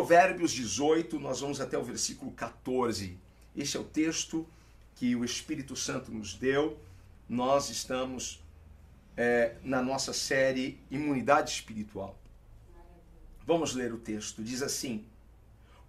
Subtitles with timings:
[0.00, 3.18] Provérbios 18, nós vamos até o versículo 14.
[3.54, 4.48] Este é o texto
[4.94, 6.80] que o Espírito Santo nos deu.
[7.28, 8.42] Nós estamos
[9.14, 12.18] é, na nossa série Imunidade Espiritual.
[13.46, 14.42] Vamos ler o texto.
[14.42, 15.04] Diz assim: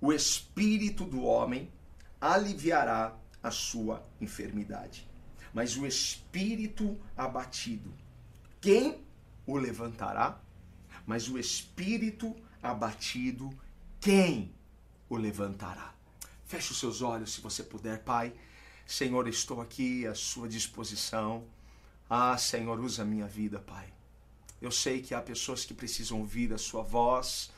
[0.02, 1.72] O espírito do homem
[2.20, 5.08] aliviará a sua enfermidade,
[5.54, 7.94] mas o espírito abatido,
[8.60, 9.06] quem
[9.48, 10.38] o levantará?
[11.06, 13.50] Mas o espírito abatido,
[14.02, 14.52] quem
[15.08, 15.94] o levantará?
[16.44, 18.34] Feche os seus olhos se você puder, Pai.
[18.84, 21.46] Senhor, estou aqui à sua disposição.
[22.10, 23.94] Ah, Senhor, usa a minha vida, Pai.
[24.60, 27.52] Eu sei que há pessoas que precisam ouvir a sua voz,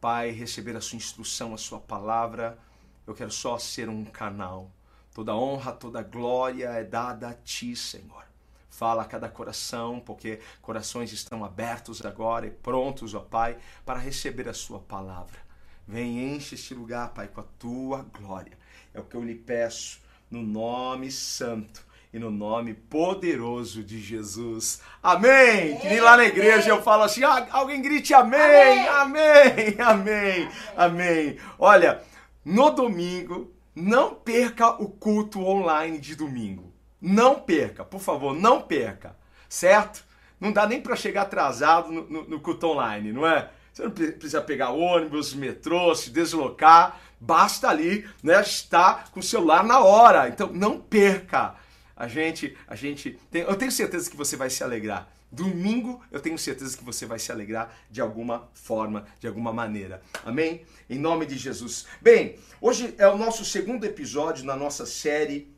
[0.00, 2.56] Pai, receber a sua instrução, a sua palavra.
[3.04, 4.70] Eu quero só ser um canal.
[5.12, 8.24] Toda honra, toda glória é dada a ti, Senhor.
[8.70, 14.48] Fala a cada coração, porque corações estão abertos agora e prontos, ó Pai, para receber
[14.48, 15.47] a sua palavra.
[15.88, 18.52] Vem, enche este lugar, Pai, com a tua glória.
[18.92, 19.98] É o que eu lhe peço,
[20.30, 24.82] no nome santo e no nome poderoso de Jesus.
[25.02, 25.78] Amém!
[25.78, 30.48] Que nem lá na igreja eu falo assim, ah, alguém grite amém, amém, amém, amém,
[30.76, 31.38] amém.
[31.58, 32.02] Olha,
[32.44, 36.70] no domingo, não perca o culto online de domingo.
[37.00, 39.16] Não perca, por favor, não perca,
[39.48, 40.04] certo?
[40.38, 43.48] Não dá nem para chegar atrasado no, no, no culto online, não é?
[43.78, 49.62] Você não precisa pegar ônibus, metrô, se deslocar, basta ali, né, estar com o celular
[49.62, 50.28] na hora.
[50.28, 51.54] Então não perca.
[51.96, 55.08] A gente, a gente, tem, eu tenho certeza que você vai se alegrar.
[55.30, 60.02] Domingo, eu tenho certeza que você vai se alegrar de alguma forma, de alguma maneira.
[60.24, 60.64] Amém?
[60.90, 61.86] Em nome de Jesus.
[62.02, 65.54] Bem, hoje é o nosso segundo episódio na nossa série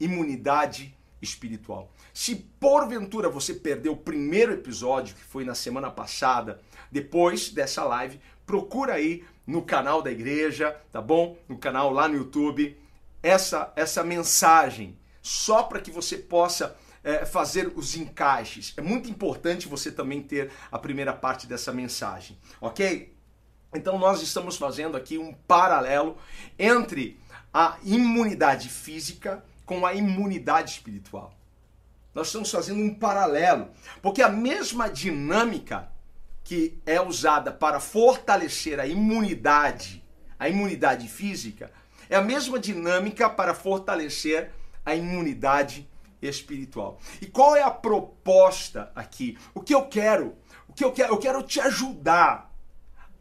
[0.00, 1.92] Imunidade Espiritual.
[2.20, 8.20] Se porventura você perdeu o primeiro episódio, que foi na semana passada, depois dessa live,
[8.44, 11.38] procura aí no canal da igreja, tá bom?
[11.48, 12.76] No canal lá no YouTube,
[13.22, 18.74] essa, essa mensagem, só para que você possa é, fazer os encaixes.
[18.76, 23.16] É muito importante você também ter a primeira parte dessa mensagem, ok?
[23.72, 26.18] Então nós estamos fazendo aqui um paralelo
[26.58, 27.16] entre
[27.54, 31.37] a imunidade física com a imunidade espiritual.
[32.18, 33.70] Nós estamos fazendo um paralelo,
[34.02, 35.88] porque a mesma dinâmica
[36.42, 40.04] que é usada para fortalecer a imunidade,
[40.36, 41.70] a imunidade física,
[42.10, 44.50] é a mesma dinâmica para fortalecer
[44.84, 45.88] a imunidade
[46.20, 46.98] espiritual.
[47.22, 49.38] E qual é a proposta aqui?
[49.54, 50.34] O que eu quero?
[50.66, 51.12] O que eu quero?
[51.14, 52.52] Eu quero te ajudar,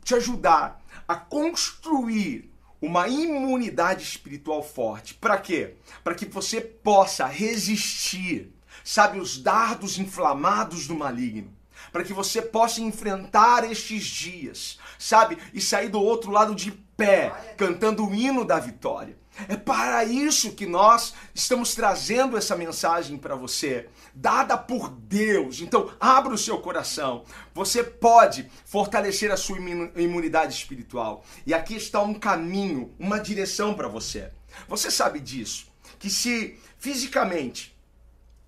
[0.03, 5.13] te ajudar a construir uma imunidade espiritual forte.
[5.13, 5.75] Para quê?
[6.03, 8.56] Para que você possa resistir,
[8.87, 11.53] sabe, os dardos inflamados do maligno
[11.91, 15.37] para que você possa enfrentar estes dias, sabe?
[15.53, 19.17] E sair do outro lado de pé, cantando o hino da vitória.
[19.47, 25.61] É para isso que nós estamos trazendo essa mensagem para você, dada por Deus.
[25.61, 27.23] Então, abra o seu coração.
[27.53, 29.59] Você pode fortalecer a sua
[29.95, 31.23] imunidade espiritual.
[31.45, 34.31] E aqui está um caminho, uma direção para você.
[34.67, 35.67] Você sabe disso,
[35.99, 37.76] que se fisicamente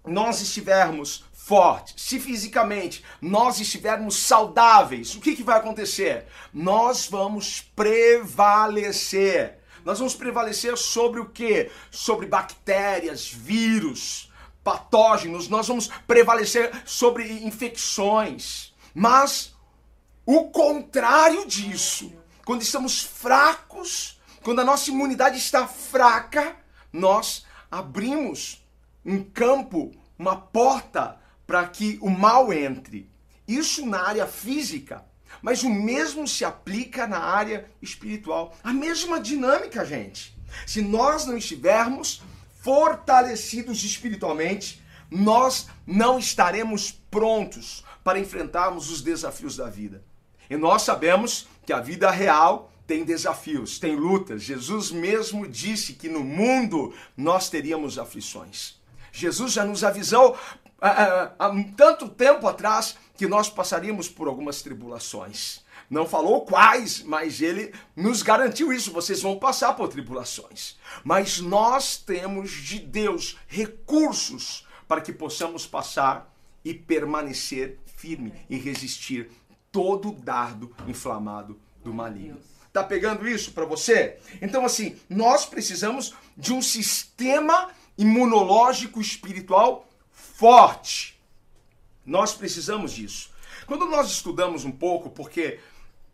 [0.09, 6.27] nós estivermos forte, se fisicamente nós estivermos saudáveis, o que, que vai acontecer?
[6.53, 9.57] Nós vamos prevalecer.
[9.83, 11.71] Nós vamos prevalecer sobre o que?
[11.89, 14.31] Sobre bactérias, vírus,
[14.63, 18.73] patógenos, nós vamos prevalecer sobre infecções.
[18.93, 19.55] Mas
[20.25, 22.13] o contrário disso,
[22.45, 26.55] quando estamos fracos, quando a nossa imunidade está fraca,
[26.93, 28.63] nós abrimos
[29.05, 33.09] um campo, uma porta para que o mal entre.
[33.47, 35.03] Isso na área física,
[35.41, 38.55] mas o mesmo se aplica na área espiritual.
[38.63, 40.37] A mesma dinâmica, gente.
[40.65, 42.21] Se nós não estivermos
[42.61, 50.03] fortalecidos espiritualmente, nós não estaremos prontos para enfrentarmos os desafios da vida.
[50.49, 54.41] E nós sabemos que a vida real tem desafios, tem lutas.
[54.41, 58.78] Jesus mesmo disse que no mundo nós teríamos aflições.
[59.11, 60.37] Jesus já nos avisou
[60.81, 65.61] há, há tanto tempo atrás que nós passaríamos por algumas tribulações.
[65.89, 68.91] Não falou quais, mas ele nos garantiu isso.
[68.91, 70.77] Vocês vão passar por tribulações.
[71.03, 76.31] Mas nós temos de Deus recursos para que possamos passar
[76.63, 79.29] e permanecer firme e resistir
[79.71, 82.39] todo dardo inflamado do maligno.
[82.71, 84.19] Tá pegando isso para você?
[84.41, 91.19] Então assim, nós precisamos de um sistema imunológico espiritual forte.
[92.05, 93.29] Nós precisamos disso.
[93.67, 95.59] Quando nós estudamos um pouco, porque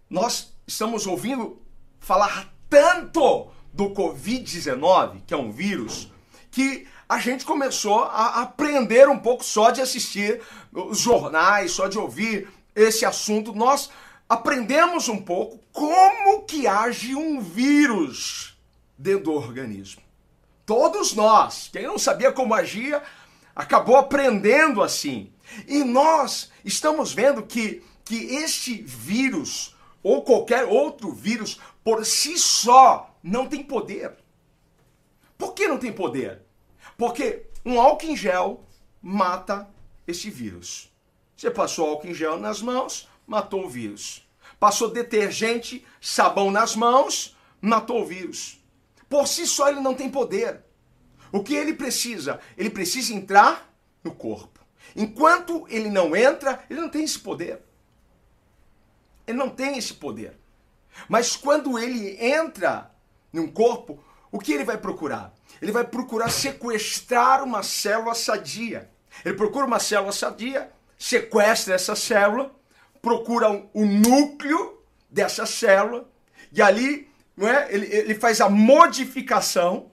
[0.09, 1.61] nós estamos ouvindo
[1.99, 6.11] falar tanto do Covid-19, que é um vírus,
[6.49, 10.41] que a gente começou a aprender um pouco só de assistir
[10.73, 13.53] os jornais, só de ouvir esse assunto.
[13.53, 13.91] Nós
[14.27, 18.57] aprendemos um pouco como que age um vírus
[18.97, 20.04] dentro do organismo.
[20.65, 23.01] Todos nós, quem não sabia como agia,
[23.55, 25.31] acabou aprendendo assim.
[25.67, 33.15] E nós estamos vendo que, que este vírus, ou qualquer outro vírus, por si só,
[33.23, 34.15] não tem poder.
[35.37, 36.41] Por que não tem poder?
[36.97, 38.63] Porque um álcool em gel
[39.01, 39.69] mata
[40.07, 40.91] esse vírus.
[41.35, 44.27] Você passou álcool em gel nas mãos, matou o vírus.
[44.59, 48.59] Passou detergente, sabão nas mãos, matou o vírus.
[49.09, 50.63] Por si só ele não tem poder.
[51.31, 52.39] O que ele precisa?
[52.57, 53.69] Ele precisa entrar
[54.03, 54.59] no corpo.
[54.95, 57.61] Enquanto ele não entra, ele não tem esse poder.
[59.27, 60.37] Ele não tem esse poder.
[61.09, 62.91] Mas quando ele entra
[63.33, 63.99] num corpo,
[64.31, 65.33] o que ele vai procurar?
[65.61, 68.89] Ele vai procurar sequestrar uma célula sadia.
[69.23, 72.53] Ele procura uma célula sadia, sequestra essa célula,
[73.01, 76.09] procura o um, um núcleo dessa célula,
[76.51, 79.91] e ali não é, ele, ele faz a modificação,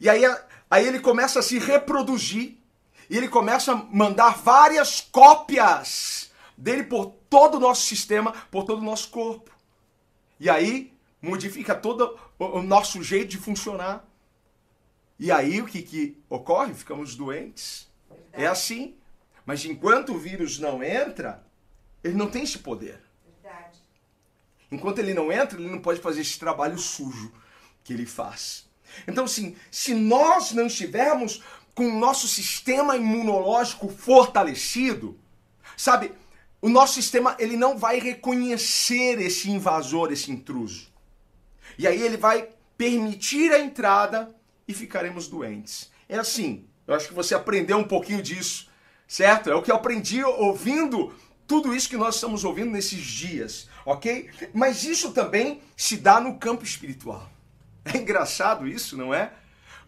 [0.00, 0.22] e aí,
[0.70, 2.58] aí ele começa a se reproduzir,
[3.08, 8.78] e ele começa a mandar várias cópias dele por todo o nosso sistema, por todo
[8.78, 9.50] o nosso corpo.
[10.40, 14.04] E aí modifica todo o nosso jeito de funcionar.
[15.18, 16.74] E aí o que, que ocorre?
[16.74, 17.88] Ficamos doentes.
[18.08, 18.44] Verdade.
[18.44, 18.94] É assim.
[19.46, 21.44] Mas enquanto o vírus não entra,
[22.02, 23.00] ele não tem esse poder.
[24.74, 27.32] Enquanto ele não entra, ele não pode fazer esse trabalho sujo
[27.82, 28.66] que ele faz.
[29.06, 31.42] Então, assim, se nós não estivermos
[31.74, 35.18] com o nosso sistema imunológico fortalecido,
[35.76, 36.12] sabe,
[36.60, 40.92] o nosso sistema ele não vai reconhecer esse invasor, esse intruso.
[41.78, 44.34] E aí ele vai permitir a entrada
[44.66, 45.90] e ficaremos doentes.
[46.08, 46.66] É assim.
[46.86, 48.68] Eu acho que você aprendeu um pouquinho disso,
[49.08, 49.50] certo?
[49.50, 51.14] É o que eu aprendi ouvindo
[51.46, 54.30] tudo isso que nós estamos ouvindo nesses dias, ok?
[54.52, 57.28] Mas isso também se dá no campo espiritual.
[57.84, 59.32] É engraçado isso, não é?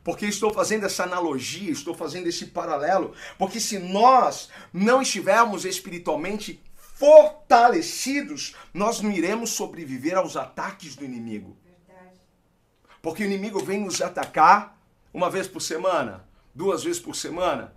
[0.04, 6.62] Porque estou fazendo essa analogia, estou fazendo esse paralelo, porque se nós não estivermos espiritualmente
[6.76, 11.56] fortalecidos, nós não iremos sobreviver aos ataques do inimigo.
[13.02, 14.78] Porque o inimigo vem nos atacar
[15.12, 17.74] uma vez por semana, duas vezes por semana.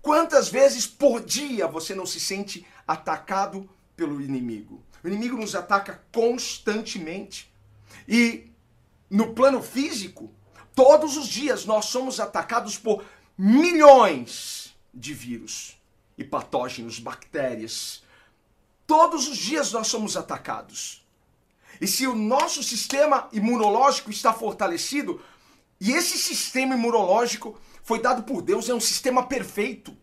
[0.00, 4.82] Quantas vezes por dia você não se sente atacado pelo inimigo?
[5.02, 7.52] O inimigo nos ataca constantemente.
[8.08, 8.50] E
[9.10, 10.32] no plano físico,
[10.74, 13.04] Todos os dias nós somos atacados por
[13.36, 15.76] milhões de vírus
[16.16, 18.02] e patógenos, bactérias.
[18.86, 21.06] Todos os dias nós somos atacados.
[21.80, 25.22] E se o nosso sistema imunológico está fortalecido,
[25.80, 29.96] e esse sistema imunológico foi dado por Deus, é um sistema perfeito.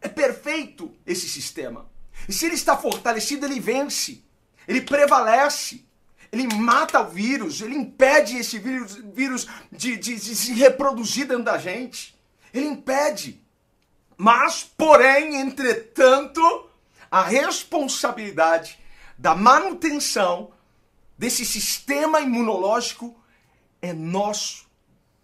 [0.00, 1.90] É perfeito esse sistema.
[2.28, 4.22] E se ele está fortalecido, ele vence,
[4.66, 5.84] ele prevalece.
[6.32, 11.44] Ele mata o vírus, ele impede esse vírus, vírus de, de, de se reproduzir dentro
[11.44, 12.18] da gente.
[12.52, 13.40] Ele impede.
[14.16, 16.68] Mas, porém, entretanto,
[17.10, 18.78] a responsabilidade
[19.16, 20.52] da manutenção
[21.16, 23.18] desse sistema imunológico
[23.80, 24.66] é nosso.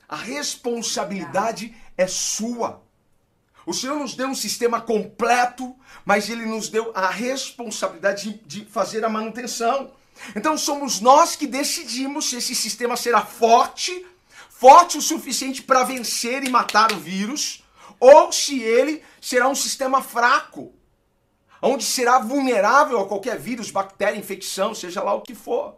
[0.08, 2.81] A responsabilidade é sua.
[3.64, 8.64] O Senhor nos deu um sistema completo, mas Ele nos deu a responsabilidade de, de
[8.64, 9.92] fazer a manutenção.
[10.34, 14.06] Então somos nós que decidimos se esse sistema será forte,
[14.50, 17.64] forte o suficiente para vencer e matar o vírus,
[17.98, 20.74] ou se ele será um sistema fraco,
[21.60, 25.76] onde será vulnerável a qualquer vírus, bactéria, infecção, seja lá o que for.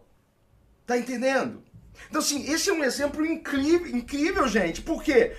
[0.86, 1.62] Tá entendendo?
[2.08, 4.82] Então, assim, esse é um exemplo incrível, incrível, gente.
[4.82, 5.36] Por quê?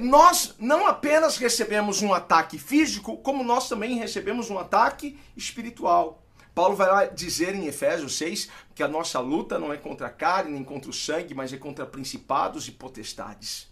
[0.00, 6.22] Nós não apenas recebemos um ataque físico, como nós também recebemos um ataque espiritual.
[6.54, 10.52] Paulo vai dizer em Efésios 6 que a nossa luta não é contra a carne
[10.52, 13.68] nem contra o sangue, mas é contra principados e potestades.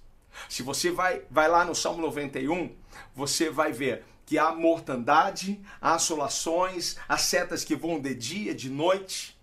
[0.49, 2.77] Se você vai, vai lá no Salmo 91,
[3.15, 8.69] você vai ver que há mortandade, há assolações, há setas que vão de dia, de
[8.69, 9.37] noite.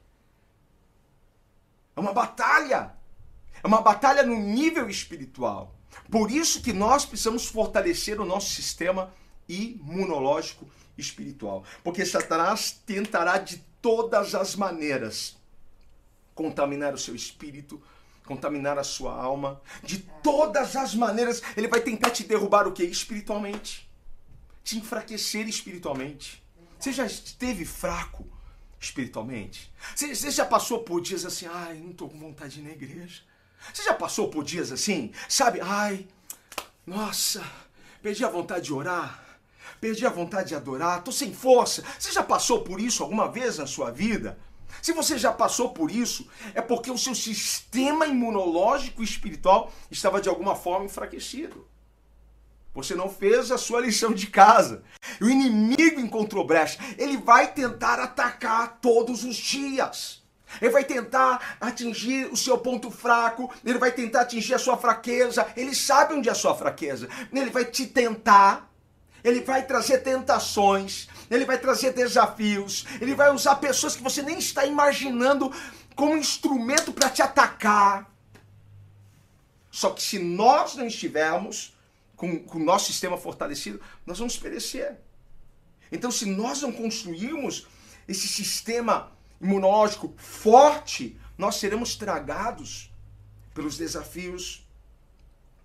[1.96, 2.94] É uma batalha.
[3.64, 5.74] É uma batalha no nível espiritual.
[6.10, 9.14] Por isso que nós precisamos fortalecer o nosso sistema
[9.48, 11.64] imunológico espiritual.
[11.84, 15.36] Porque Satanás tentará de todas as maneiras
[16.34, 17.82] contaminar o seu espírito,
[18.26, 19.62] contaminar a sua alma.
[19.84, 22.84] De todas as maneiras, ele vai tentar te derrubar o que?
[22.84, 23.90] Espiritualmente.
[24.64, 26.42] Te enfraquecer espiritualmente.
[26.80, 28.26] Você já esteve fraco,
[28.80, 29.72] espiritualmente?
[29.96, 33.22] Você, já passou por dias assim, ai, não estou com vontade de ir na igreja?
[33.72, 35.60] Você já passou por dias assim, sabe?
[35.62, 36.08] Ai,
[36.86, 37.44] nossa,
[38.02, 39.24] perdi a vontade de orar.
[39.80, 41.84] Perdi a vontade de adorar, tô sem força.
[42.00, 44.40] Você já passou por isso alguma vez na sua vida?
[44.82, 50.22] Se você já passou por isso, é porque o seu sistema imunológico e espiritual estava
[50.22, 51.68] de alguma forma enfraquecido.
[52.74, 54.84] Você não fez a sua lição de casa.
[55.22, 56.80] O inimigo encontrou brecha.
[56.98, 60.23] Ele vai tentar atacar todos os dias.
[60.62, 65.48] Ele vai tentar atingir o seu ponto fraco, ele vai tentar atingir a sua fraqueza.
[65.56, 67.08] Ele sabe onde é a sua fraqueza.
[67.32, 68.70] Ele vai te tentar
[69.24, 74.38] ele vai trazer tentações, ele vai trazer desafios, ele vai usar pessoas que você nem
[74.38, 75.50] está imaginando
[75.96, 78.12] como instrumento para te atacar.
[79.72, 81.74] Só que se nós não estivermos
[82.16, 85.00] com, o nosso sistema fortalecido, nós vamos perecer.
[85.92, 87.68] Então, se nós não construirmos
[88.08, 89.12] esse sistema
[89.44, 92.92] imunológico forte, nós seremos tragados
[93.54, 94.66] pelos desafios,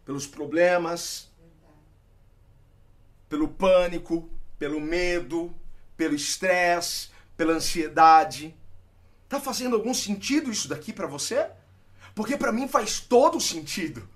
[0.05, 1.29] pelos problemas,
[3.29, 5.55] pelo pânico, pelo medo,
[5.97, 8.55] pelo estresse, pela ansiedade.
[9.29, 11.49] Tá fazendo algum sentido isso daqui para você?
[12.15, 14.09] Porque para mim faz todo sentido.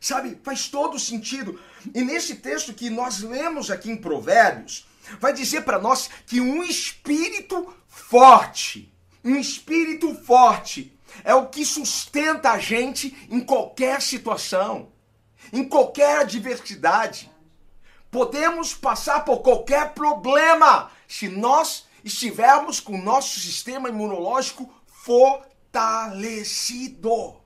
[0.00, 0.38] Sabe?
[0.42, 1.60] Faz todo sentido.
[1.94, 4.86] E nesse texto que nós lemos aqui em Provérbios,
[5.18, 8.89] vai dizer para nós que um espírito forte,
[9.24, 14.92] um espírito forte é o que sustenta a gente em qualquer situação,
[15.52, 17.28] em qualquer adversidade.
[18.10, 27.36] Podemos passar por qualquer problema se nós estivermos com o nosso sistema imunológico fortalecido.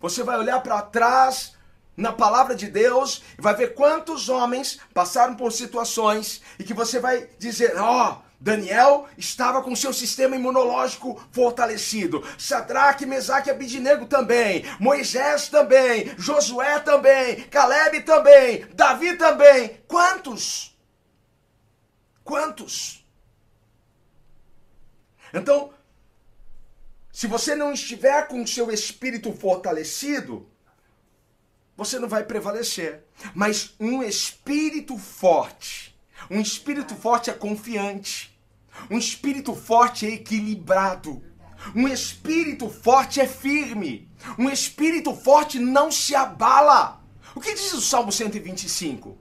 [0.00, 1.54] Você vai olhar para trás
[1.96, 7.00] na palavra de Deus e vai ver quantos homens passaram por situações e que você
[7.00, 12.22] vai dizer: Ó, oh, Daniel estava com seu sistema imunológico fortalecido.
[12.38, 14.66] Sadraque, Mesaque e Abidinego também.
[14.78, 16.12] Moisés também.
[16.18, 17.40] Josué também.
[17.44, 18.66] Caleb também.
[18.74, 19.80] Davi também.
[19.88, 20.76] Quantos?
[22.22, 23.02] Quantos?
[25.32, 25.72] Então,
[27.10, 30.46] se você não estiver com o seu espírito fortalecido,
[31.74, 33.04] você não vai prevalecer.
[33.34, 35.98] Mas um espírito forte,
[36.30, 38.33] um espírito forte é confiante.
[38.90, 41.22] Um espírito forte é equilibrado.
[41.74, 44.10] Um espírito forte é firme.
[44.38, 47.02] Um espírito forte não se abala.
[47.34, 49.18] O que diz o Salmo 125?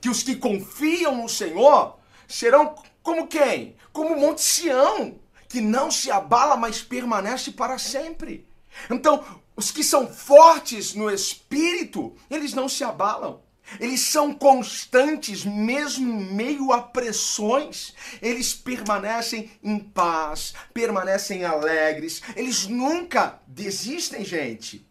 [0.00, 1.98] Que os que confiam no Senhor
[2.28, 3.76] serão como quem?
[3.92, 8.46] Como o Monte Sião, que não se abala, mas permanece para sempre.
[8.90, 9.24] Então,
[9.56, 13.45] os que são fortes no espírito, eles não se abalam.
[13.80, 17.94] Eles são constantes, mesmo em meio a pressões.
[18.22, 22.22] Eles permanecem em paz, permanecem alegres.
[22.34, 24.86] Eles nunca desistem, gente.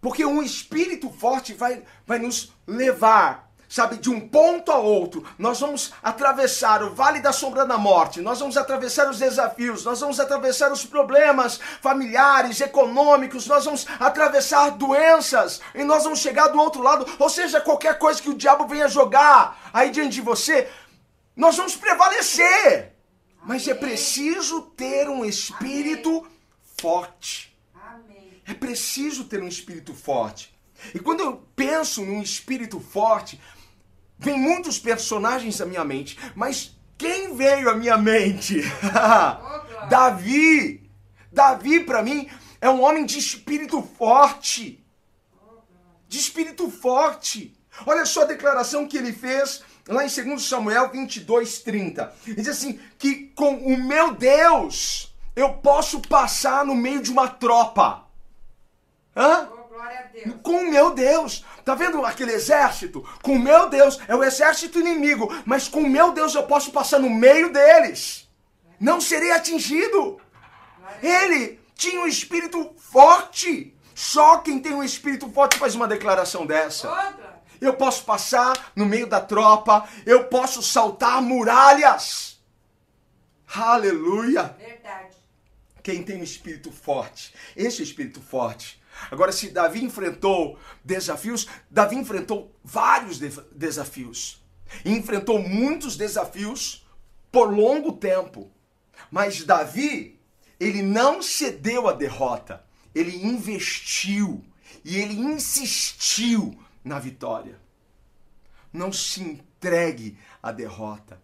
[0.00, 5.24] Porque um espírito forte vai, vai nos levar sabe, de um ponto a outro.
[5.38, 10.00] Nós vamos atravessar o vale da sombra da morte, nós vamos atravessar os desafios, nós
[10.00, 16.58] vamos atravessar os problemas familiares, econômicos, nós vamos atravessar doenças e nós vamos chegar do
[16.58, 17.06] outro lado.
[17.16, 20.68] Ou seja, qualquer coisa que o diabo venha jogar aí diante de você,
[21.36, 22.96] nós vamos prevalecer.
[23.42, 26.26] Mas é preciso ter um espírito
[26.80, 27.56] forte.
[28.44, 30.52] É preciso ter um espírito forte.
[30.94, 33.40] E quando eu penso num espírito forte,
[34.20, 38.60] Vem muitos personagens à minha mente, mas quem veio à minha mente?
[39.88, 40.90] Davi.
[41.32, 42.28] Davi, para mim,
[42.60, 44.84] é um homem de espírito forte.
[46.06, 47.56] De espírito forte.
[47.86, 52.14] Olha só a declaração que ele fez lá em 2 Samuel 22, 30.
[52.26, 57.28] Ele diz assim: que com o meu Deus eu posso passar no meio de uma
[57.28, 58.04] tropa.
[59.16, 59.48] Hã?
[60.42, 61.44] Com o meu Deus.
[61.64, 63.06] Tá vendo aquele exército?
[63.22, 66.70] Com o meu Deus, é o exército inimigo, mas com o meu Deus eu posso
[66.72, 68.28] passar no meio deles.
[68.78, 70.20] Não serei atingido.
[71.02, 73.76] Ele tinha um espírito forte.
[73.94, 76.88] Só quem tem um espírito forte faz uma declaração dessa.
[77.60, 82.40] Eu posso passar no meio da tropa, eu posso saltar muralhas.
[83.54, 84.56] Aleluia.
[84.58, 85.16] Verdade.
[85.82, 88.79] Quem tem um espírito forte, esse espírito forte,
[89.10, 94.42] Agora, se Davi enfrentou desafios, Davi enfrentou vários de desafios.
[94.84, 96.86] E enfrentou muitos desafios
[97.30, 98.50] por longo tempo.
[99.10, 100.20] Mas Davi,
[100.58, 102.64] ele não cedeu à derrota.
[102.94, 104.44] Ele investiu
[104.84, 107.60] e ele insistiu na vitória.
[108.72, 111.20] Não se entregue à derrota.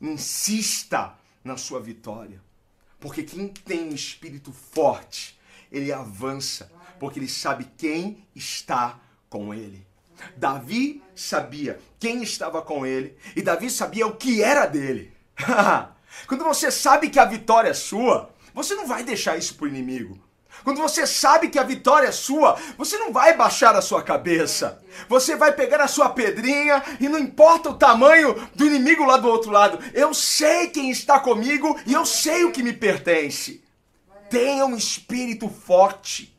[0.00, 2.42] Insista na sua vitória.
[2.98, 5.38] Porque quem tem espírito forte,
[5.70, 6.70] ele avança,
[7.02, 9.84] porque ele sabe quem está com ele.
[10.36, 15.12] Davi sabia quem estava com ele e Davi sabia o que era dele.
[16.28, 19.68] Quando você sabe que a vitória é sua, você não vai deixar isso para o
[19.68, 20.16] inimigo.
[20.62, 24.80] Quando você sabe que a vitória é sua, você não vai baixar a sua cabeça.
[25.08, 29.26] Você vai pegar a sua pedrinha e não importa o tamanho do inimigo lá do
[29.26, 29.80] outro lado.
[29.92, 33.60] Eu sei quem está comigo e eu sei o que me pertence.
[34.30, 36.31] Tenha um espírito forte.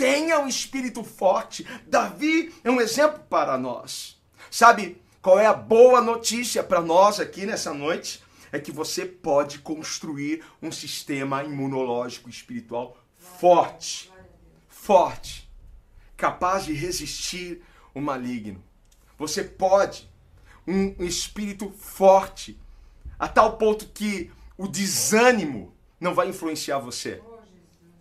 [0.00, 1.66] Tenha um espírito forte.
[1.86, 4.18] Davi é um exemplo para nós.
[4.50, 8.22] Sabe qual é a boa notícia para nós aqui nessa noite?
[8.50, 14.10] É que você pode construir um sistema imunológico espiritual forte,
[14.70, 15.46] forte,
[16.16, 17.62] capaz de resistir
[17.94, 18.64] o maligno.
[19.18, 20.08] Você pode,
[20.66, 22.58] um, espírito forte,
[23.18, 27.20] a tal ponto que o desânimo não vai influenciar você.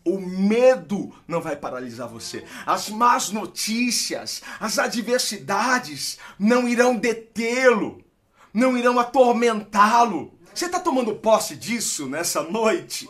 [0.10, 2.44] O medo não vai paralisar você.
[2.66, 8.04] As más notícias, as adversidades não irão detê-lo,
[8.52, 10.34] não irão atormentá-lo.
[10.54, 13.08] Você está tomando posse disso nessa noite?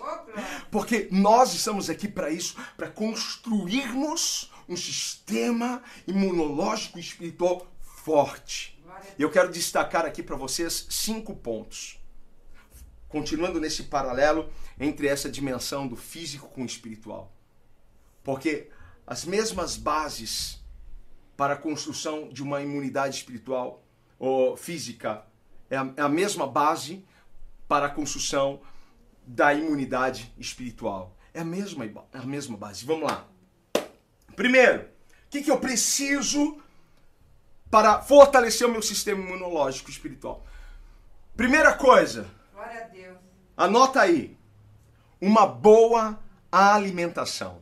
[0.69, 8.77] Porque nós estamos aqui para isso, para construirmos um sistema imunológico e espiritual forte.
[9.17, 11.98] Eu quero destacar aqui para vocês cinco pontos.
[13.09, 14.49] Continuando nesse paralelo
[14.79, 17.33] entre essa dimensão do físico com o espiritual.
[18.23, 18.69] Porque
[19.05, 20.59] as mesmas bases
[21.35, 23.83] para a construção de uma imunidade espiritual
[24.19, 25.25] ou física
[25.69, 27.03] é a, é a mesma base
[27.67, 28.61] para a construção
[29.25, 31.15] da imunidade espiritual.
[31.33, 32.85] É a mesma, é a mesma base.
[32.85, 33.27] Vamos lá.
[34.35, 36.61] Primeiro, o que, que eu preciso
[37.69, 40.45] para fortalecer o meu sistema imunológico espiritual?
[41.37, 42.27] Primeira coisa.
[42.59, 43.17] Glória a Deus.
[43.55, 44.37] Anota aí.
[45.21, 46.19] Uma boa
[46.51, 47.61] alimentação.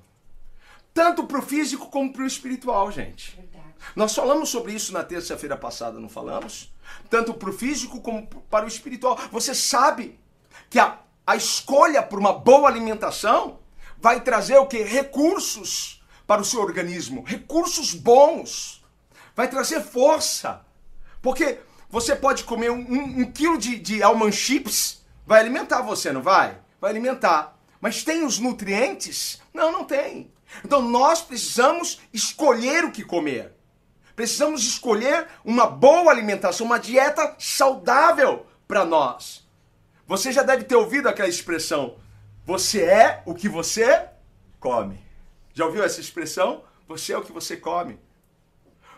[0.91, 3.35] Tanto para o físico como para o espiritual, gente.
[3.35, 3.75] Verdade.
[3.95, 6.73] Nós falamos sobre isso na terça-feira passada, não falamos?
[7.11, 9.19] Tanto para o físico como para o espiritual.
[9.31, 10.19] Você sabe
[10.67, 13.59] que a, a escolha por uma boa alimentação
[13.99, 14.81] vai trazer o que?
[14.81, 17.23] Recursos para o seu organismo.
[17.23, 18.83] Recursos bons.
[19.35, 20.65] Vai trazer força.
[21.21, 26.11] Porque você pode comer um, um, um quilo de, de almond chips, vai alimentar você,
[26.11, 26.59] não vai?
[26.79, 27.57] Vai alimentar.
[27.79, 29.41] Mas tem os nutrientes?
[29.53, 30.31] Não, não tem.
[30.63, 33.53] Então nós precisamos escolher o que comer.
[34.15, 39.47] Precisamos escolher uma boa alimentação, uma dieta saudável para nós.
[40.07, 41.97] Você já deve ter ouvido aquela expressão:
[42.45, 44.07] você é o que você
[44.59, 44.99] come.
[45.53, 46.63] Já ouviu essa expressão?
[46.87, 47.99] Você é o que você come.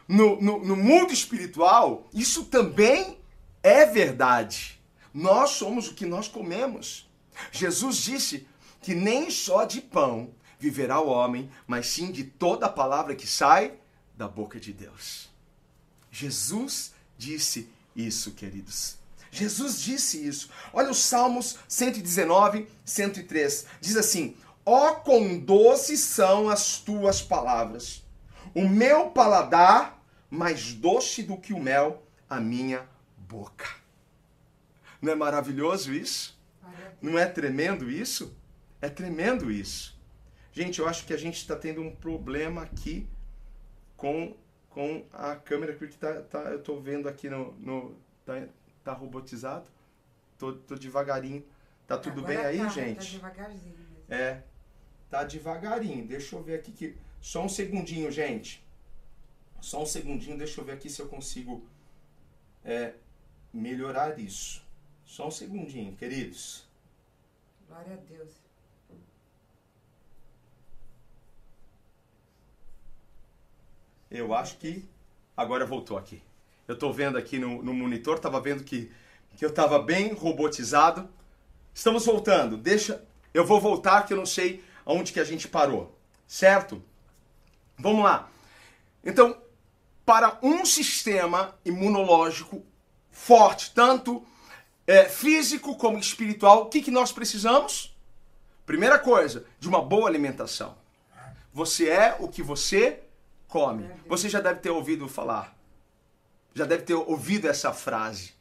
[0.09, 3.19] No, no, no mundo espiritual, isso também
[3.61, 4.81] é verdade.
[5.13, 7.07] Nós somos o que nós comemos.
[7.51, 8.47] Jesus disse
[8.81, 13.27] que nem só de pão viverá o homem, mas sim de toda a palavra que
[13.27, 13.73] sai
[14.17, 15.29] da boca de Deus.
[16.09, 18.97] Jesus disse isso, queridos.
[19.29, 20.49] Jesus disse isso.
[20.73, 23.67] Olha os Salmos 119, 103.
[23.79, 28.03] Diz assim: Ó oh, quão doces são as tuas palavras.
[28.55, 29.98] O meu paladar
[30.29, 32.87] mais doce do que o mel, a minha
[33.17, 33.67] boca.
[35.01, 36.37] Não é maravilhoso isso?
[37.01, 38.35] Não é tremendo isso?
[38.81, 39.97] É tremendo isso.
[40.51, 43.07] Gente, eu acho que a gente está tendo um problema aqui
[43.95, 44.35] com,
[44.69, 47.53] com a câmera, porque tá, tá, eu estou vendo aqui no.
[47.53, 48.45] no tá,
[48.83, 49.65] tá robotizado.
[50.37, 51.45] Tô, tô devagarinho.
[51.87, 52.97] Tá tudo Agora bem aí, tá, gente?
[52.97, 53.75] Tá devagarzinho.
[53.77, 53.95] mesmo.
[54.09, 54.43] É.
[55.09, 56.07] Tá devagarinho.
[56.07, 56.95] Deixa eu ver aqui que.
[57.21, 58.63] Só um segundinho, gente.
[59.61, 61.63] Só um segundinho, deixa eu ver aqui se eu consigo
[62.63, 62.93] é,
[63.53, 64.63] melhorar isso.
[65.05, 66.67] Só um segundinho, queridos.
[67.67, 68.31] Glória a Deus.
[74.09, 74.87] Eu acho que
[75.37, 76.21] agora voltou aqui.
[76.67, 78.91] Eu estou vendo aqui no, no monitor, estava vendo que,
[79.35, 81.09] que eu estava bem robotizado.
[81.73, 82.57] Estamos voltando.
[82.57, 85.95] Deixa, eu vou voltar que eu não sei aonde que a gente parou,
[86.27, 86.81] certo?
[87.77, 88.29] Vamos lá.
[89.03, 89.39] Então,
[90.09, 92.65] para um sistema imunológico
[93.11, 94.25] forte, tanto
[94.87, 97.95] é, físico como espiritual, o que, que nós precisamos?
[98.65, 100.75] Primeira coisa, de uma boa alimentação.
[101.53, 103.01] Você é o que você
[103.47, 103.87] come.
[104.07, 105.55] Você já deve ter ouvido falar.
[106.55, 108.33] Já deve ter ouvido essa frase.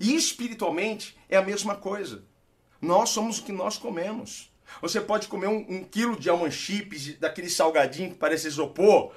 [0.00, 2.24] E espiritualmente é a mesma coisa.
[2.80, 4.52] Nós somos o que nós comemos.
[4.80, 9.12] Você pode comer um, um quilo de almond chips, daquele salgadinho que parece isopor,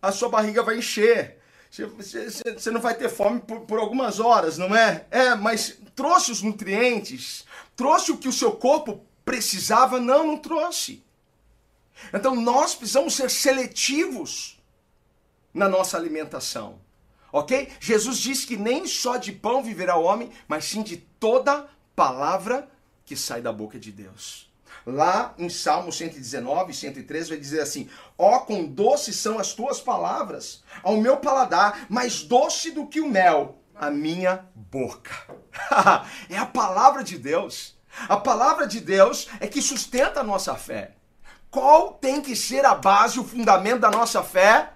[0.00, 1.39] a sua barriga vai encher.
[1.70, 5.06] Você não vai ter fome por, por, algumas horas, não é?
[5.10, 7.44] É, mas trouxe os nutrientes,
[7.76, 10.00] trouxe o que o seu corpo precisava?
[10.00, 11.02] Não, não trouxe.
[12.12, 14.58] Então nós precisamos ser seletivos
[15.54, 16.80] na nossa alimentação.
[17.32, 17.72] Ok?
[17.78, 22.68] Jesus disse que nem só de pão viverá o homem, mas sim de toda palavra
[23.04, 24.49] que sai da boca de Deus.
[24.90, 29.80] Lá em Salmo 119, 103, vai dizer assim: Ó, oh, quão doces são as tuas
[29.80, 35.12] palavras ao meu paladar, mais doce do que o mel, a minha boca.
[36.28, 37.78] é a palavra de Deus.
[38.08, 40.92] A palavra de Deus é que sustenta a nossa fé.
[41.50, 44.74] Qual tem que ser a base, o fundamento da nossa fé?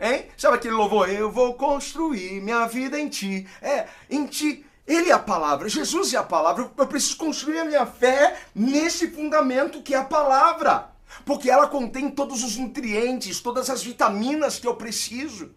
[0.00, 0.26] Hein?
[0.36, 1.08] Sabe aquele louvor?
[1.08, 3.48] Eu vou construir minha vida em ti.
[3.62, 4.64] É, em ti.
[4.88, 6.72] Ele é a palavra, Jesus é a palavra.
[6.74, 10.90] Eu preciso construir a minha fé nesse fundamento que é a palavra.
[11.26, 15.54] Porque ela contém todos os nutrientes, todas as vitaminas que eu preciso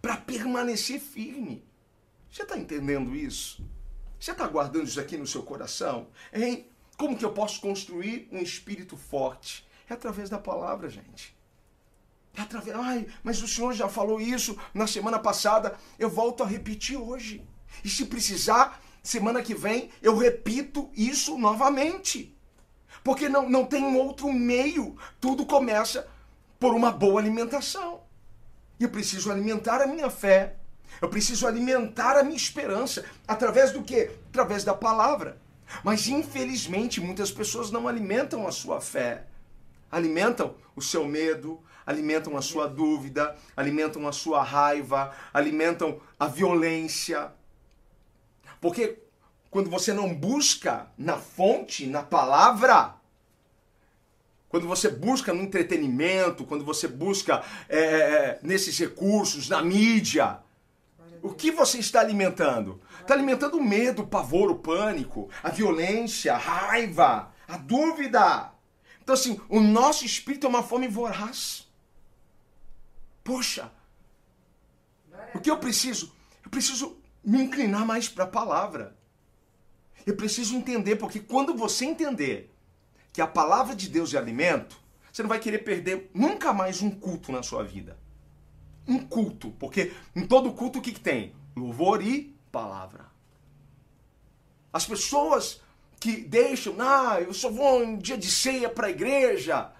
[0.00, 1.64] para permanecer firme.
[2.30, 3.68] Você está entendendo isso?
[4.20, 6.06] Você está guardando isso aqui no seu coração?
[6.32, 6.68] Hein?
[6.96, 9.66] Como que eu posso construir um espírito forte?
[9.88, 11.36] É através da palavra, gente.
[12.36, 12.76] É através.
[12.76, 15.76] Ai, mas o Senhor já falou isso na semana passada.
[15.98, 17.44] Eu volto a repetir hoje.
[17.84, 22.36] E se precisar, semana que vem, eu repito isso novamente.
[23.02, 24.96] Porque não, não tem outro meio.
[25.20, 26.06] Tudo começa
[26.58, 28.02] por uma boa alimentação.
[28.78, 30.56] E eu preciso alimentar a minha fé.
[31.00, 33.04] Eu preciso alimentar a minha esperança.
[33.26, 34.10] Através do quê?
[34.28, 35.40] Através da palavra.
[35.84, 39.24] Mas infelizmente muitas pessoas não alimentam a sua fé.
[39.90, 47.32] Alimentam o seu medo, alimentam a sua dúvida, alimentam a sua raiva, alimentam a violência.
[48.60, 48.98] Porque
[49.50, 52.94] quando você não busca na fonte, na palavra,
[54.48, 60.40] quando você busca no entretenimento, quando você busca é, é, é nesses recursos, na mídia,
[61.22, 62.80] o que você está alimentando?
[63.00, 68.52] Está alimentando o medo, o pavor, o pânico, a violência, a raiva, a dúvida.
[69.02, 71.68] Então, assim, o nosso espírito é uma fome voraz.
[73.22, 73.70] Poxa,
[75.34, 76.12] o que eu preciso?
[76.44, 78.96] Eu preciso me inclinar mais para a palavra.
[80.06, 82.52] Eu preciso entender, porque quando você entender
[83.12, 84.78] que a palavra de Deus é alimento,
[85.12, 87.98] você não vai querer perder nunca mais um culto na sua vida.
[88.86, 91.34] Um culto, porque em todo culto o que, que tem?
[91.54, 93.06] Louvor e palavra.
[94.72, 95.60] As pessoas
[95.98, 99.70] que deixam, ah, eu só vou um dia de ceia para a igreja,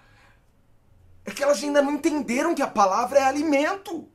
[1.25, 4.07] é que elas ainda não entenderam que a palavra é alimento.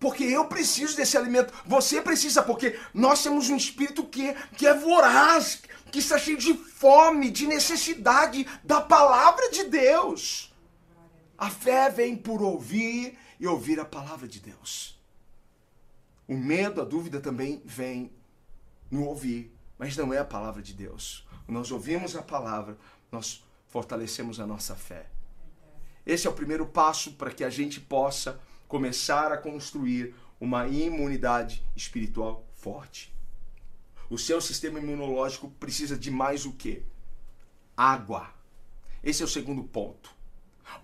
[0.00, 1.52] Porque eu preciso desse alimento.
[1.66, 6.54] Você precisa, porque nós temos um espírito que, que é voraz, que está cheio de
[6.54, 10.52] fome, de necessidade da palavra de Deus.
[11.36, 14.98] A fé vem por ouvir e ouvir a palavra de Deus.
[16.26, 18.10] O medo, a dúvida também vem
[18.90, 21.26] no ouvir, mas não é a palavra de Deus.
[21.46, 22.78] Nós ouvimos a palavra,
[23.12, 25.06] nós fortalecemos a nossa fé.
[26.06, 31.66] Esse é o primeiro passo para que a gente possa começar a construir uma imunidade
[31.74, 33.12] espiritual forte.
[34.08, 36.84] O seu sistema imunológico precisa de mais o que?
[37.76, 38.32] Água.
[39.02, 40.14] Esse é o segundo ponto.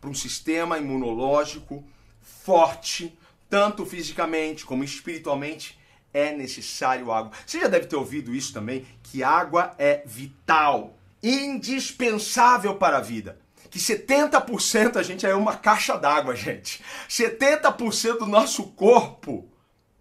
[0.00, 1.84] Para um sistema imunológico
[2.20, 3.16] forte,
[3.48, 5.78] tanto fisicamente como espiritualmente,
[6.12, 7.30] é necessário água.
[7.46, 13.45] Você já deve ter ouvido isso também, que água é vital, indispensável para a vida
[13.76, 16.82] que 70% a gente é uma caixa d'água, gente.
[17.08, 19.46] 70% do nosso corpo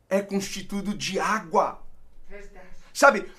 [0.09, 1.83] é constituído de água.
[2.29, 2.67] Verdade.
[2.93, 3.29] Sabe,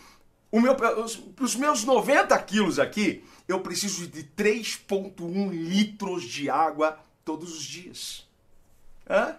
[0.52, 7.00] o meu, para os meus 90 quilos aqui, eu preciso de 3,1 litros de água
[7.24, 8.28] todos os dias.
[9.08, 9.36] Hã?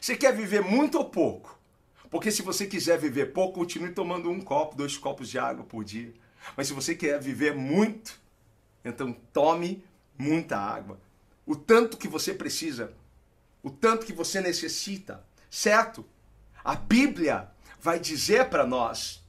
[0.00, 1.58] Você quer viver muito ou pouco?
[2.08, 5.82] Porque se você quiser viver pouco, continue tomando um copo, dois copos de água por
[5.82, 6.14] dia.
[6.56, 8.20] Mas se você quer viver muito,
[8.84, 9.82] então tome
[10.18, 11.00] muita água,
[11.44, 12.92] o tanto que você precisa,
[13.62, 16.04] o tanto que você necessita, certo?
[16.64, 17.50] A Bíblia
[17.80, 19.22] vai dizer para nós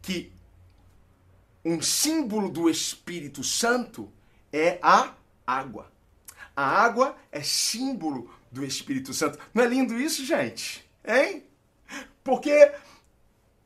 [0.00, 0.32] que
[1.64, 4.12] um símbolo do Espírito Santo
[4.52, 5.14] é a
[5.46, 5.90] água.
[6.54, 9.38] A água é símbolo do Espírito Santo.
[9.52, 10.88] Não é lindo isso, gente?
[11.04, 11.44] Hein?
[12.22, 12.72] Porque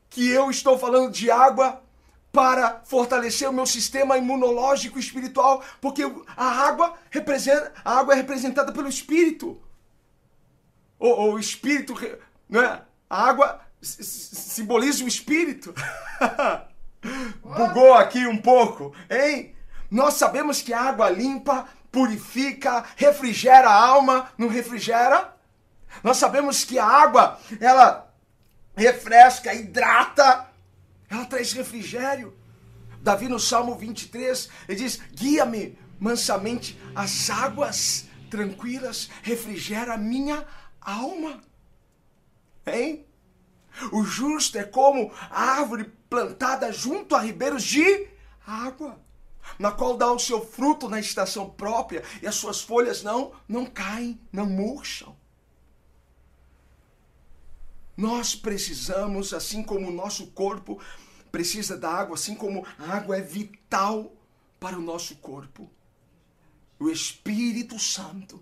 [0.09, 1.83] que eu estou falando de água
[2.31, 6.03] para fortalecer o meu sistema imunológico espiritual, porque
[6.37, 9.61] a água representa, a água é representada pelo espírito.
[10.99, 11.95] O, o espírito,
[12.47, 12.81] né?
[13.09, 15.73] A água simboliza o espírito.
[17.41, 19.55] Bugou aqui um pouco, hein?
[19.89, 25.33] Nós sabemos que a água limpa, purifica, refrigera a alma, não refrigera?
[26.03, 28.13] Nós sabemos que a água, ela
[28.75, 30.48] refresca, hidrata,
[31.09, 32.37] ela traz refrigério.
[33.01, 40.45] Davi no Salmo 23, ele diz: Guia-me mansamente as águas tranquilas, refrigera a minha
[40.79, 41.41] alma.
[42.65, 43.05] Hein?
[43.91, 48.07] O justo é como a árvore plantada junto a ribeiros de
[48.45, 48.99] água,
[49.57, 53.65] na qual dá o seu fruto na estação própria e as suas folhas não não
[53.65, 55.18] caem, não murcham.
[57.99, 60.81] Nós precisamos, assim como o nosso corpo
[61.29, 64.15] precisa da água, assim como a água é vital
[64.57, 65.69] para o nosso corpo.
[66.79, 68.41] O Espírito Santo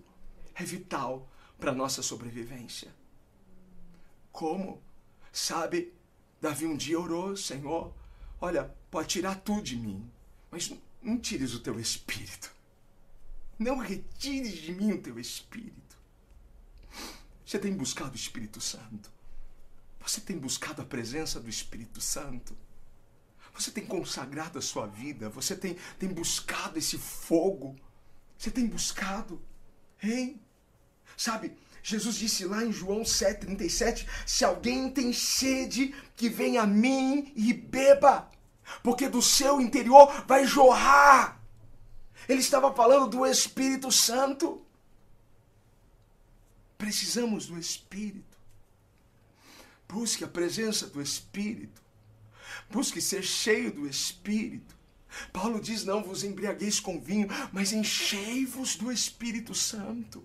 [0.54, 2.94] é vital para a nossa sobrevivência.
[4.30, 4.80] Como?
[5.32, 5.92] Sabe,
[6.40, 7.92] Davi um dia orou, Senhor,
[8.40, 10.08] olha, pode tirar tudo de mim,
[10.52, 12.54] mas não tires o teu espírito.
[13.58, 15.98] Não retires de mim o teu espírito.
[17.44, 19.17] Você tem buscado o Espírito Santo?
[20.08, 22.56] Você tem buscado a presença do Espírito Santo?
[23.52, 25.28] Você tem consagrado a sua vida?
[25.28, 27.76] Você tem, tem buscado esse fogo?
[28.38, 29.38] Você tem buscado?
[30.02, 30.40] Hein?
[31.14, 37.30] Sabe, Jesus disse lá em João 7,37: Se alguém tem sede, que venha a mim
[37.36, 38.30] e beba,
[38.82, 41.38] porque do seu interior vai jorrar.
[42.26, 44.64] Ele estava falando do Espírito Santo.
[46.78, 48.37] Precisamos do Espírito.
[49.88, 51.82] Busque a presença do Espírito.
[52.70, 54.76] Busque ser cheio do Espírito.
[55.32, 60.22] Paulo diz: Não vos embriagueis com vinho, mas enchei-vos do Espírito Santo.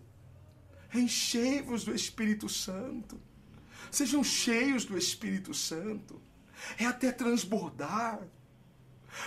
[0.93, 3.19] Enchei-vos do Espírito Santo.
[3.89, 6.21] Sejam cheios do Espírito Santo.
[6.77, 8.19] É até transbordar.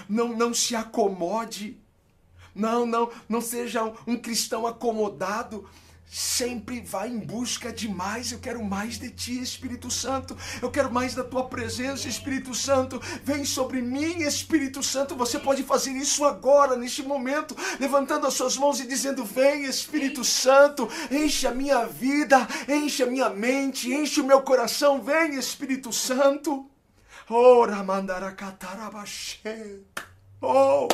[0.08, 1.80] Não, não se acomode.
[2.54, 5.68] Não, não, não seja um, cristão acomodado
[6.08, 8.32] sempre vai em busca de mais.
[8.32, 10.36] Eu quero mais de ti, Espírito Santo.
[10.62, 13.00] Eu quero mais da tua presença, Espírito Santo.
[13.22, 15.16] Vem sobre mim, Espírito Santo.
[15.16, 20.24] Você pode fazer isso agora, neste momento, levantando as suas mãos e dizendo: Vem, Espírito
[20.24, 25.02] Santo, enche a minha vida, enche a minha mente, enche o meu coração.
[25.02, 26.70] Vem, Espírito Santo.
[27.28, 29.80] Ora, mandaracatarabaxê.
[30.40, 30.86] Oh,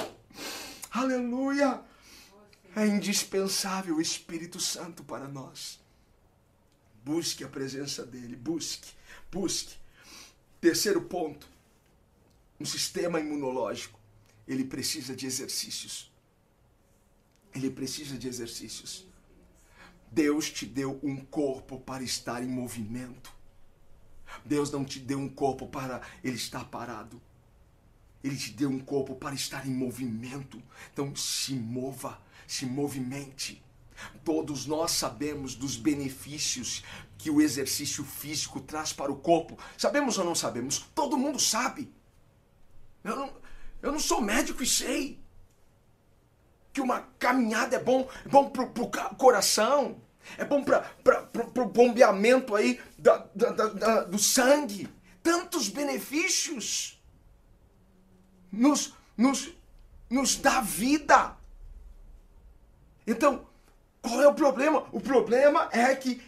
[0.90, 1.91] aleluia.
[2.74, 5.78] É indispensável o Espírito Santo para nós.
[7.04, 8.92] Busque a presença dele, busque,
[9.30, 9.76] busque.
[10.61, 11.46] Terceiro ponto:
[12.58, 14.00] um sistema imunológico.
[14.46, 16.11] Ele precisa de exercícios.
[17.54, 19.06] Ele precisa de exercícios.
[20.11, 23.32] Deus te deu um corpo para estar em movimento.
[24.44, 27.20] Deus não te deu um corpo para ele estar parado.
[28.24, 30.62] Ele te deu um corpo para estar em movimento.
[30.92, 32.20] Então se mova
[32.52, 33.64] se movimente.
[34.22, 36.84] Todos nós sabemos dos benefícios
[37.16, 39.58] que o exercício físico traz para o corpo.
[39.78, 40.84] Sabemos ou não sabemos?
[40.94, 41.90] Todo mundo sabe.
[43.02, 43.32] Eu não,
[43.80, 45.18] eu não sou médico e sei
[46.74, 50.02] que uma caminhada é bom, é bom para o coração,
[50.36, 54.90] é bom para o bombeamento aí da, da, da, do sangue.
[55.22, 57.02] Tantos benefícios
[58.50, 59.54] nos, nos,
[60.10, 61.40] nos dá vida.
[63.12, 63.46] Então,
[64.01, 64.87] qual é o problema?
[64.90, 66.22] O problema é que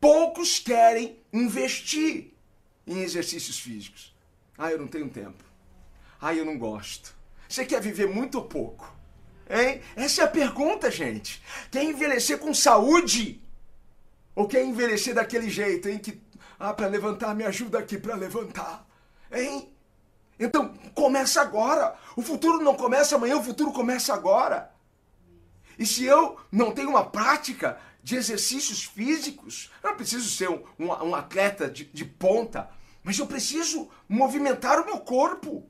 [0.00, 2.32] poucos querem investir
[2.86, 4.14] em exercícios físicos.
[4.56, 5.44] Ah, eu não tenho tempo.
[6.20, 7.14] Ah, eu não gosto.
[7.46, 8.90] Você quer viver muito ou pouco?
[9.48, 9.82] Hein?
[9.94, 11.42] Essa é a pergunta, gente.
[11.70, 13.42] Quer envelhecer com saúde?
[14.34, 15.98] Ou quer envelhecer daquele jeito, hein?
[15.98, 16.20] Que,
[16.58, 18.86] ah, para levantar, me ajuda aqui para levantar.
[19.30, 19.70] Hein?
[20.38, 21.94] Então, começa agora.
[22.16, 24.72] O futuro não começa amanhã, o futuro começa agora.
[25.80, 30.62] E se eu não tenho uma prática de exercícios físicos, eu não preciso ser um,
[30.78, 32.70] um, um atleta de, de ponta,
[33.02, 35.66] mas eu preciso movimentar o meu corpo.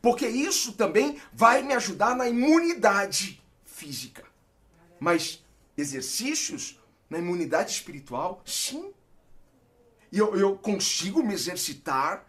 [0.00, 4.22] Porque isso também vai me ajudar na imunidade física.
[5.00, 5.44] Mas
[5.76, 6.78] exercícios
[7.10, 8.92] na imunidade espiritual, sim.
[10.12, 12.24] E eu, eu consigo me exercitar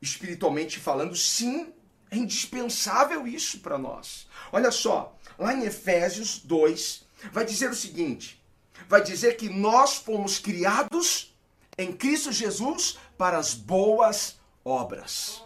[0.00, 1.70] espiritualmente falando, sim.
[2.10, 4.26] É indispensável isso para nós.
[4.50, 8.40] Olha só, lá em Efésios 2, vai dizer o seguinte:
[8.86, 11.34] vai dizer que nós fomos criados
[11.78, 15.42] em Cristo Jesus para as boas obras.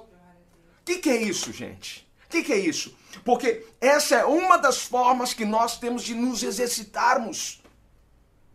[0.80, 2.06] O que, que, é isso, gente?
[2.26, 2.94] O que, que é isso?
[3.24, 7.62] Porque essa é uma das formas que nós temos de nos exercitarmos.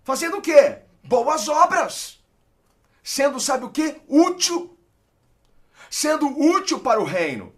[0.03, 0.79] Fazendo o quê?
[1.03, 2.19] Boas obras.
[3.01, 3.95] Sendo, sabe o que?
[4.07, 4.77] Útil.
[5.89, 7.51] Sendo útil para o reino.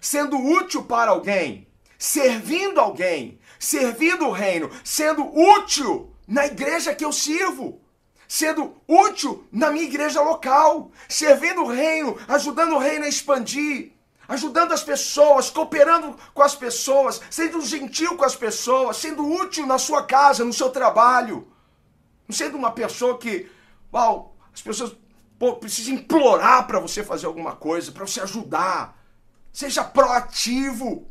[0.00, 1.67] Sendo útil para alguém
[1.98, 7.80] servindo alguém, servindo o reino, sendo útil na igreja que eu sirvo,
[8.28, 13.92] sendo útil na minha igreja local, servindo o reino, ajudando o reino a expandir,
[14.28, 19.78] ajudando as pessoas, cooperando com as pessoas, sendo gentil com as pessoas, sendo útil na
[19.78, 21.48] sua casa, no seu trabalho.
[22.28, 23.50] Não sendo uma pessoa que,
[23.92, 24.94] uau, as pessoas
[25.38, 29.02] pô, precisam implorar para você fazer alguma coisa, para você ajudar.
[29.50, 31.08] Seja proativo.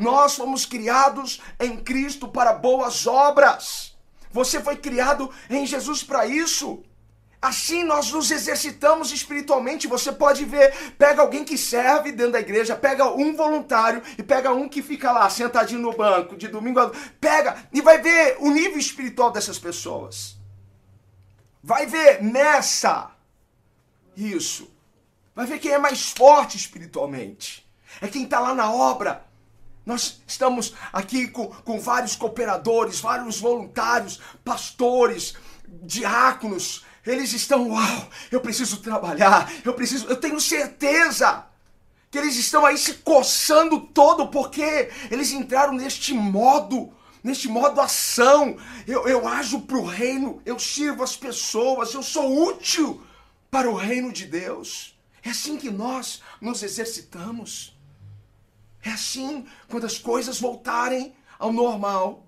[0.00, 3.94] Nós fomos criados em Cristo para boas obras.
[4.30, 6.82] Você foi criado em Jesus para isso.
[7.42, 9.86] Assim nós nos exercitamos espiritualmente.
[9.86, 14.52] Você pode ver, pega alguém que serve dentro da igreja, pega um voluntário e pega
[14.52, 18.50] um que fica lá sentadinho no banco de domingo a pega e vai ver o
[18.50, 20.38] nível espiritual dessas pessoas.
[21.62, 23.10] Vai ver nessa
[24.16, 24.70] isso.
[25.34, 27.68] Vai ver quem é mais forte espiritualmente.
[28.00, 29.28] É quem está lá na obra.
[29.90, 35.34] Nós estamos aqui com, com vários cooperadores, vários voluntários, pastores,
[35.82, 36.84] diáconos.
[37.04, 41.44] Eles estão, uau, eu preciso trabalhar, eu preciso, eu tenho certeza
[42.08, 48.56] que eles estão aí se coçando todo porque eles entraram neste modo, neste modo ação.
[48.86, 53.02] Eu, eu ajo para o reino, eu sirvo as pessoas, eu sou útil
[53.50, 54.96] para o reino de Deus.
[55.20, 57.79] É assim que nós nos exercitamos.
[58.82, 62.26] É assim quando as coisas voltarem ao normal.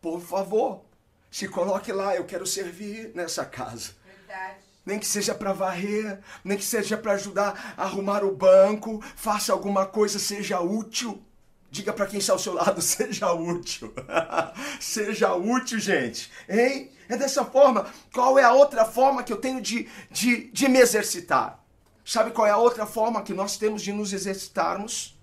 [0.00, 0.82] Por favor,
[1.30, 3.92] se coloque lá, eu quero servir nessa casa.
[4.04, 4.58] Verdade.
[4.84, 9.52] Nem que seja para varrer, nem que seja para ajudar a arrumar o banco, faça
[9.52, 11.22] alguma coisa, seja útil.
[11.70, 13.94] Diga para quem está ao seu lado, seja útil.
[14.80, 16.30] seja útil, gente.
[16.48, 16.90] Hein?
[17.08, 17.92] É dessa forma.
[18.12, 21.62] Qual é a outra forma que eu tenho de, de, de me exercitar?
[22.04, 25.19] Sabe qual é a outra forma que nós temos de nos exercitarmos?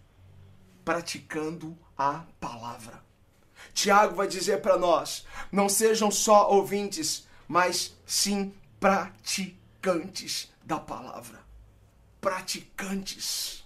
[0.88, 3.04] Praticando a palavra.
[3.74, 11.44] Tiago vai dizer para nós: não sejam só ouvintes, mas sim praticantes da palavra.
[12.22, 13.66] Praticantes.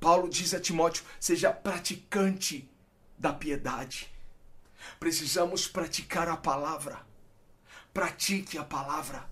[0.00, 2.68] Paulo diz a Timóteo: seja praticante
[3.16, 4.12] da piedade.
[4.98, 7.06] Precisamos praticar a palavra.
[7.94, 9.30] Pratique a palavra.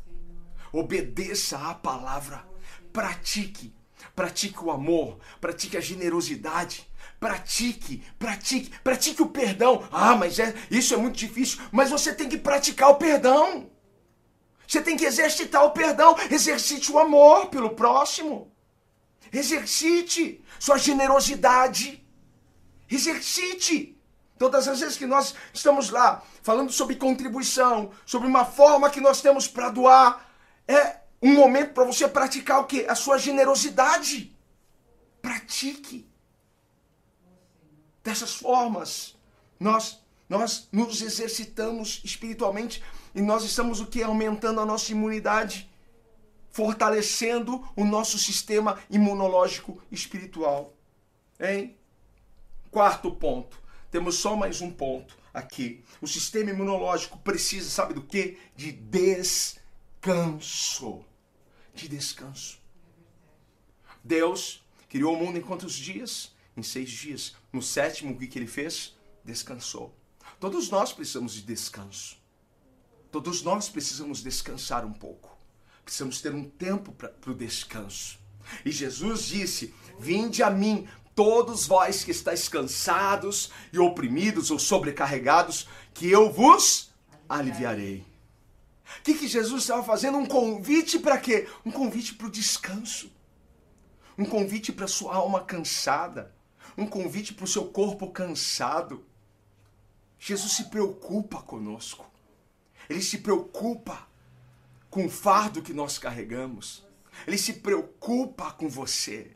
[0.72, 2.46] Obedeça a palavra.
[2.92, 3.74] Pratique.
[4.14, 5.18] Pratique o amor.
[5.40, 6.88] Pratique a generosidade.
[7.20, 9.86] Pratique, pratique, pratique o perdão.
[9.90, 11.60] Ah, mas é, isso é muito difícil.
[11.72, 13.70] Mas você tem que praticar o perdão.
[14.66, 16.16] Você tem que exercitar o perdão.
[16.30, 18.52] Exercite o amor pelo próximo.
[19.32, 22.04] Exercite sua generosidade.
[22.90, 23.98] Exercite.
[24.38, 29.22] Todas as vezes que nós estamos lá falando sobre contribuição, sobre uma forma que nós
[29.22, 30.28] temos para doar,
[30.66, 32.86] é um momento para você praticar o que?
[32.86, 34.36] A sua generosidade.
[35.22, 36.06] Pratique.
[38.02, 39.16] Dessas formas,
[39.58, 42.82] nós nós nos exercitamos espiritualmente
[43.14, 45.70] e nós estamos o que aumentando a nossa imunidade,
[46.50, 50.74] fortalecendo o nosso sistema imunológico espiritual.
[51.38, 51.76] Hein?
[52.70, 53.62] Quarto ponto.
[53.90, 55.84] Temos só mais um ponto aqui.
[56.00, 58.38] O sistema imunológico precisa, sabe do que?
[58.56, 58.72] De
[60.04, 61.02] descanso.
[61.74, 62.58] De descanso.
[64.02, 66.32] Deus criou o mundo em quantos dias?
[66.54, 67.34] Em seis dias.
[67.50, 68.94] No sétimo, o que, ele fez?
[69.24, 69.96] Descansou.
[70.38, 72.18] Todos nós precisamos de descanso.
[73.10, 75.36] Todos nós precisamos descansar um pouco.
[75.82, 78.18] Precisamos ter um tempo para o descanso.
[78.64, 85.66] E Jesus disse: Vinde a mim, todos vós que estáis cansados e oprimidos ou sobrecarregados,
[85.94, 86.90] que eu vos
[87.26, 88.13] aliviarei.
[88.98, 90.18] O que, que Jesus estava fazendo?
[90.18, 91.48] Um convite para quê?
[91.64, 93.10] Um convite para o descanso.
[94.16, 96.34] Um convite para sua alma cansada.
[96.76, 99.04] Um convite para o seu corpo cansado.
[100.18, 102.10] Jesus se preocupa conosco.
[102.88, 104.06] Ele se preocupa
[104.90, 106.84] com o fardo que nós carregamos.
[107.26, 109.32] Ele se preocupa com você.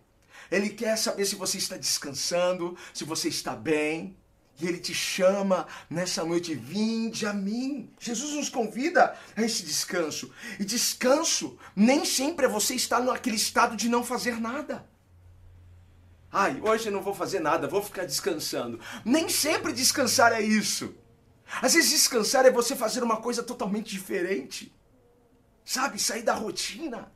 [0.50, 4.16] Ele quer saber se você está descansando, se você está bem.
[4.60, 7.92] E ele te chama nessa noite, vinde a mim.
[7.98, 10.32] Jesus nos convida a esse descanso.
[10.58, 14.84] E descanso nem sempre é você estar naquele estado de não fazer nada.
[16.30, 18.80] Ai, hoje eu não vou fazer nada, vou ficar descansando.
[19.04, 20.92] Nem sempre descansar é isso.
[21.62, 24.74] Às vezes descansar é você fazer uma coisa totalmente diferente.
[25.64, 27.12] Sabe, sair da rotina.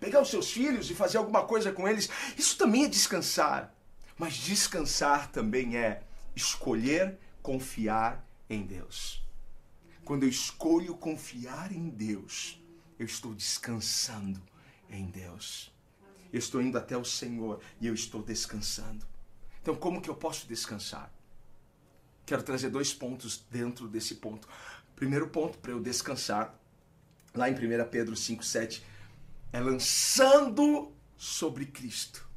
[0.00, 3.72] Pegar os seus filhos e fazer alguma coisa com eles, isso também é descansar.
[4.18, 6.02] Mas descansar também é
[6.34, 9.22] escolher confiar em Deus.
[10.04, 12.60] Quando eu escolho confiar em Deus,
[12.98, 14.42] eu estou descansando
[14.90, 15.72] em Deus.
[16.32, 19.06] Eu estou indo até o Senhor e eu estou descansando.
[19.60, 21.12] Então, como que eu posso descansar?
[22.24, 24.48] Quero trazer dois pontos dentro desse ponto.
[24.96, 26.58] Primeiro ponto para eu descansar,
[27.34, 28.82] lá em 1 Pedro 5,7,
[29.52, 32.28] é lançando sobre Cristo,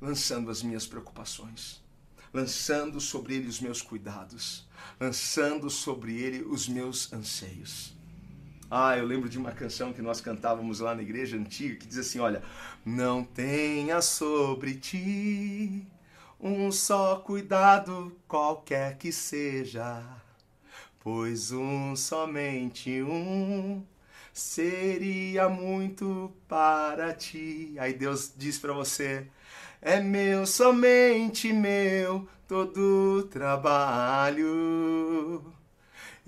[0.00, 1.82] lançando as minhas preocupações,
[2.32, 4.66] lançando sobre Ele os meus cuidados,
[5.00, 7.96] lançando sobre Ele os meus anseios.
[8.70, 11.98] Ah, eu lembro de uma canção que nós cantávamos lá na igreja antiga que diz
[11.98, 12.42] assim: Olha,
[12.84, 15.86] não tenha sobre ti
[16.38, 20.04] um só cuidado, qualquer que seja,
[21.00, 23.82] pois um somente um
[24.38, 27.74] seria muito para ti.
[27.78, 29.26] Aí Deus diz para você:
[29.80, 34.38] É meu, somente meu, todo trabalho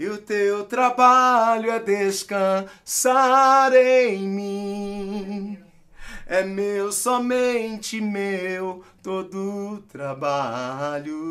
[0.00, 5.58] e o teu trabalho é descansar em mim.
[6.26, 11.30] É meu, somente meu, todo trabalho.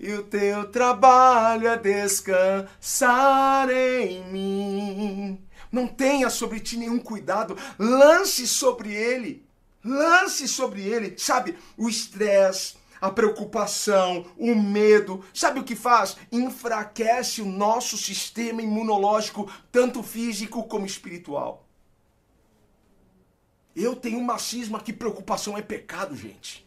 [0.00, 5.40] E o teu trabalho é descansar em mim.
[5.70, 9.46] Não tenha sobre ti nenhum cuidado, lance sobre ele,
[9.84, 16.16] lance sobre ele, sabe, o estresse, a preocupação, o medo, sabe o que faz?
[16.30, 21.66] Enfraquece o nosso sistema imunológico, tanto físico como espiritual.
[23.74, 26.64] Eu tenho uma cisma que preocupação é pecado, gente.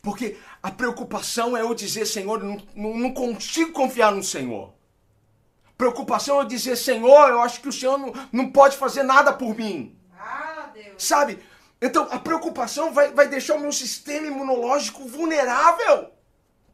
[0.00, 4.72] Porque a preocupação é eu dizer, Senhor, não, não consigo confiar no Senhor.
[5.76, 9.32] Preocupação é eu dizer, Senhor, eu acho que o Senhor não, não pode fazer nada
[9.32, 9.94] por mim.
[10.98, 11.38] Sabe?
[11.80, 16.10] Então a preocupação vai, vai deixar o meu sistema imunológico vulnerável,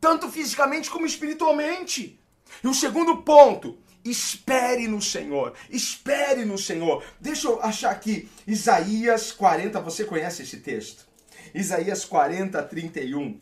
[0.01, 2.21] tanto fisicamente como espiritualmente.
[2.63, 7.03] E o segundo ponto, espere no Senhor, espere no Senhor.
[7.21, 11.07] Deixa eu achar aqui, Isaías 40, você conhece esse texto?
[11.55, 13.39] Isaías 40, 31.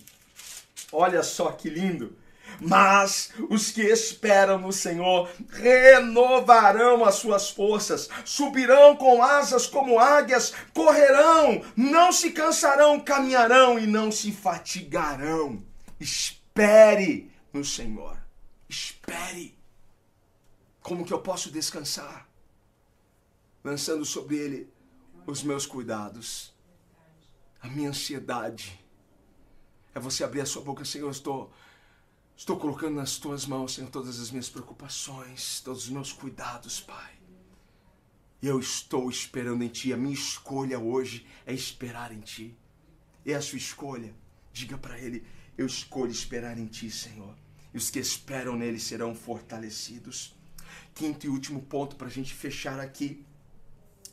[0.93, 2.17] Olha só que lindo.
[2.61, 10.55] Mas os que esperam no Senhor renovarão as suas forças, subirão com asas como águias,
[10.73, 15.63] correrão, não se cansarão, caminharão e não se fatigarão.
[16.01, 18.17] Espere no Senhor.
[18.69, 19.57] Espere.
[20.81, 22.29] Como que eu posso descansar?
[23.63, 24.73] Lançando sobre ele
[25.27, 26.55] os meus cuidados,
[27.61, 28.81] a minha ansiedade.
[29.95, 31.53] É você abrir a sua boca, Senhor, eu estou
[32.37, 37.15] Estou colocando nas tuas mãos, Senhor, todas as minhas preocupações, todos os meus cuidados, Pai.
[38.43, 39.91] Eu estou esperando em Ti.
[39.95, 42.55] A minha escolha hoje é esperar em Ti.
[43.25, 44.15] É a sua escolha.
[44.53, 45.27] Diga para Ele:
[45.57, 47.35] Eu escolho esperar em Ti, Senhor.
[47.73, 50.35] E os que esperam nele serão fortalecidos.
[50.95, 53.25] Quinto e último ponto para a gente fechar aqui: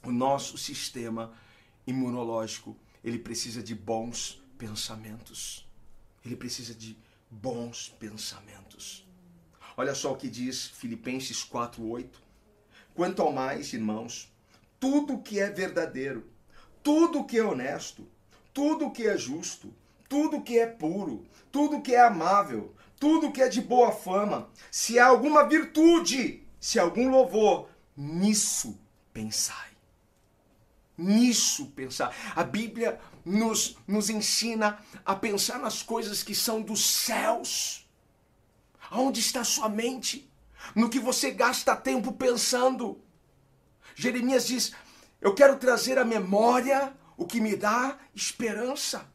[0.01, 1.34] o nosso sistema
[1.86, 5.69] imunológico ele precisa de bons pensamentos.
[6.26, 6.97] Ele precisa de
[7.42, 9.08] bons pensamentos.
[9.76, 12.22] Olha só o que diz Filipenses 4:8.
[12.94, 14.32] Quanto ao mais, irmãos,
[14.80, 16.30] tudo que é verdadeiro,
[16.84, 18.08] tudo que é honesto,
[18.54, 19.74] tudo que é justo,
[20.08, 25.00] tudo que é puro, tudo que é amável, tudo que é de boa fama, se
[25.00, 27.68] há alguma virtude, se há algum louvor,
[27.98, 28.80] nisso
[29.12, 29.72] pensai.
[30.96, 32.16] Nisso pensar.
[32.36, 37.88] A Bíblia nos, nos ensina a pensar nas coisas que são dos céus.
[38.89, 40.30] Aonde está sua mente?
[40.76, 43.01] No que você gasta tempo pensando.
[43.95, 44.74] Jeremias diz:
[45.21, 49.09] Eu quero trazer à memória o que me dá esperança.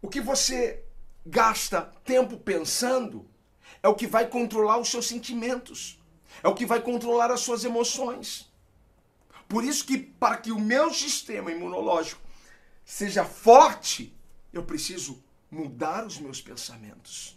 [0.00, 0.84] O que você
[1.26, 3.28] gasta tempo pensando
[3.82, 6.00] é o que vai controlar os seus sentimentos,
[6.42, 8.47] é o que vai controlar as suas emoções.
[9.48, 12.20] Por isso que para que o meu sistema imunológico
[12.84, 14.14] seja forte,
[14.52, 17.36] eu preciso mudar os meus pensamentos.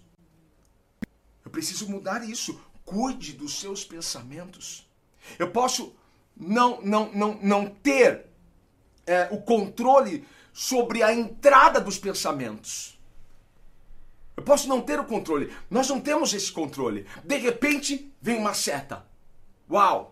[1.43, 2.59] Eu preciso mudar isso.
[2.83, 4.89] Cuide dos seus pensamentos.
[5.39, 5.95] Eu posso
[6.35, 8.25] não não não não ter
[9.05, 12.99] é, o controle sobre a entrada dos pensamentos.
[14.35, 15.53] Eu posso não ter o controle.
[15.69, 17.05] Nós não temos esse controle.
[17.23, 19.05] De repente vem uma seta.
[19.69, 20.10] Uau!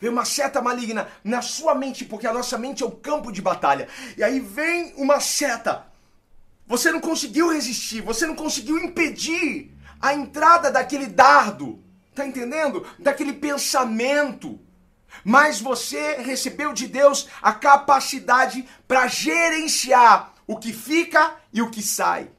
[0.00, 3.42] Vem uma seta maligna na sua mente, porque a nossa mente é o campo de
[3.42, 3.88] batalha.
[4.16, 5.86] E aí vem uma seta.
[6.66, 11.82] Você não conseguiu resistir, você não conseguiu impedir a entrada daquele dardo.
[12.14, 12.86] Tá entendendo?
[12.98, 14.60] Daquele pensamento.
[15.24, 21.82] Mas você recebeu de Deus a capacidade para gerenciar o que fica e o que
[21.82, 22.30] sai.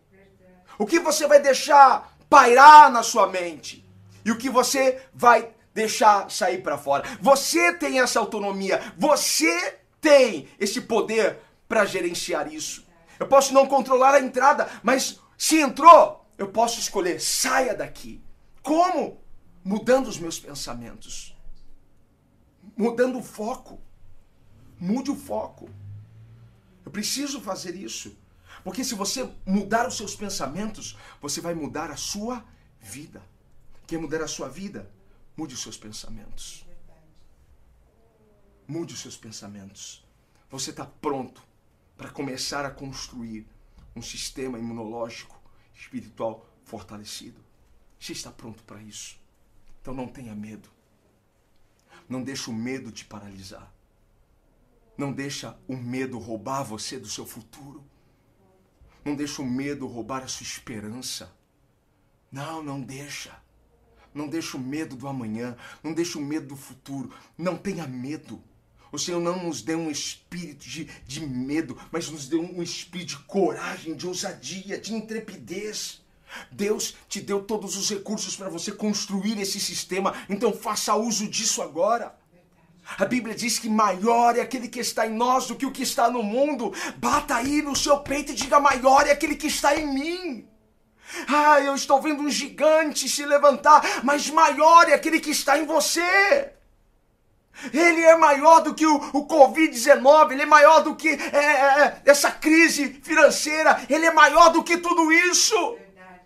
[0.78, 3.86] O que você vai deixar pairar na sua mente
[4.24, 5.50] e o que você vai
[5.80, 7.04] deixar sair para fora.
[7.22, 12.86] Você tem essa autonomia, você tem esse poder para gerenciar isso.
[13.18, 18.24] Eu posso não controlar a entrada, mas se entrou, Eu posso escolher, saia daqui.
[18.64, 19.22] Como?
[19.62, 21.36] Mudando os meus pensamentos.
[22.78, 23.78] Mudando o foco.
[24.80, 25.70] Mude o foco.
[26.86, 28.18] Eu preciso fazer isso.
[28.64, 32.42] Porque se você mudar os seus pensamentos, você vai mudar a sua
[32.80, 33.22] vida.
[33.86, 34.90] Quer mudar a sua vida?
[35.40, 36.66] Mude os seus pensamentos.
[38.68, 40.06] Mude os seus pensamentos.
[40.50, 41.42] Você está pronto
[41.96, 43.48] para começar a construir
[43.96, 45.42] um sistema imunológico
[45.74, 47.42] espiritual fortalecido.
[47.98, 49.18] Você está pronto para isso.
[49.82, 50.70] Então não tenha medo.
[52.10, 53.74] Não deixe o medo te paralisar.
[54.98, 57.82] Não deixa o medo roubar você do seu futuro.
[59.06, 61.34] Não deixa o medo roubar a sua esperança.
[62.30, 63.42] Não, não deixa.
[64.14, 65.56] Não deixa o medo do amanhã.
[65.84, 67.12] Não deixa o medo do futuro.
[67.38, 68.42] Não tenha medo.
[68.92, 73.10] O Senhor não nos deu um espírito de, de medo, mas nos deu um espírito
[73.10, 76.02] de coragem, de ousadia, de intrepidez.
[76.52, 81.62] Deus te deu todos os recursos para você construir esse sistema, então faça uso disso
[81.62, 82.16] agora.
[82.98, 85.84] A Bíblia diz que maior é aquele que está em nós do que o que
[85.84, 86.74] está no mundo.
[86.98, 90.48] Bata aí no seu peito e diga: maior é aquele que está em mim.
[91.28, 95.66] Ah, eu estou vendo um gigante se levantar, mas maior é aquele que está em
[95.66, 96.52] você.
[97.74, 102.02] Ele é maior do que o, o Covid-19, ele é maior do que é, é,
[102.06, 105.78] essa crise financeira, ele é maior do que tudo isso.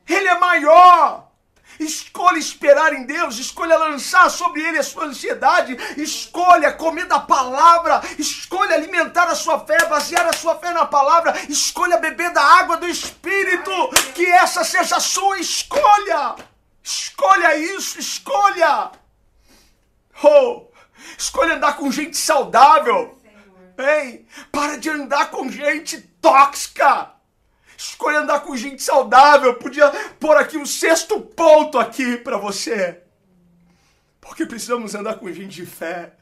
[0.08, 1.32] Ele é maior.
[1.80, 8.01] Escolha esperar em Deus, escolha lançar sobre Ele a sua ansiedade, escolha comer da palavra,
[8.17, 12.78] escolha alimentar a sua fé, basear a sua fé na palavra, escolha beber da água
[12.78, 13.71] do Espírito,
[14.13, 16.36] que essa seja a sua escolha.
[16.84, 18.91] Escolha isso, escolha.
[20.21, 20.67] Oh,
[21.17, 23.17] escolha andar com gente saudável.
[23.78, 27.12] Ei, para de andar com gente tóxica.
[27.78, 29.55] Escolha andar com gente saudável.
[29.55, 33.01] Podia pôr aqui um sexto ponto aqui para você.
[34.21, 36.13] Porque precisamos andar com gente de fé.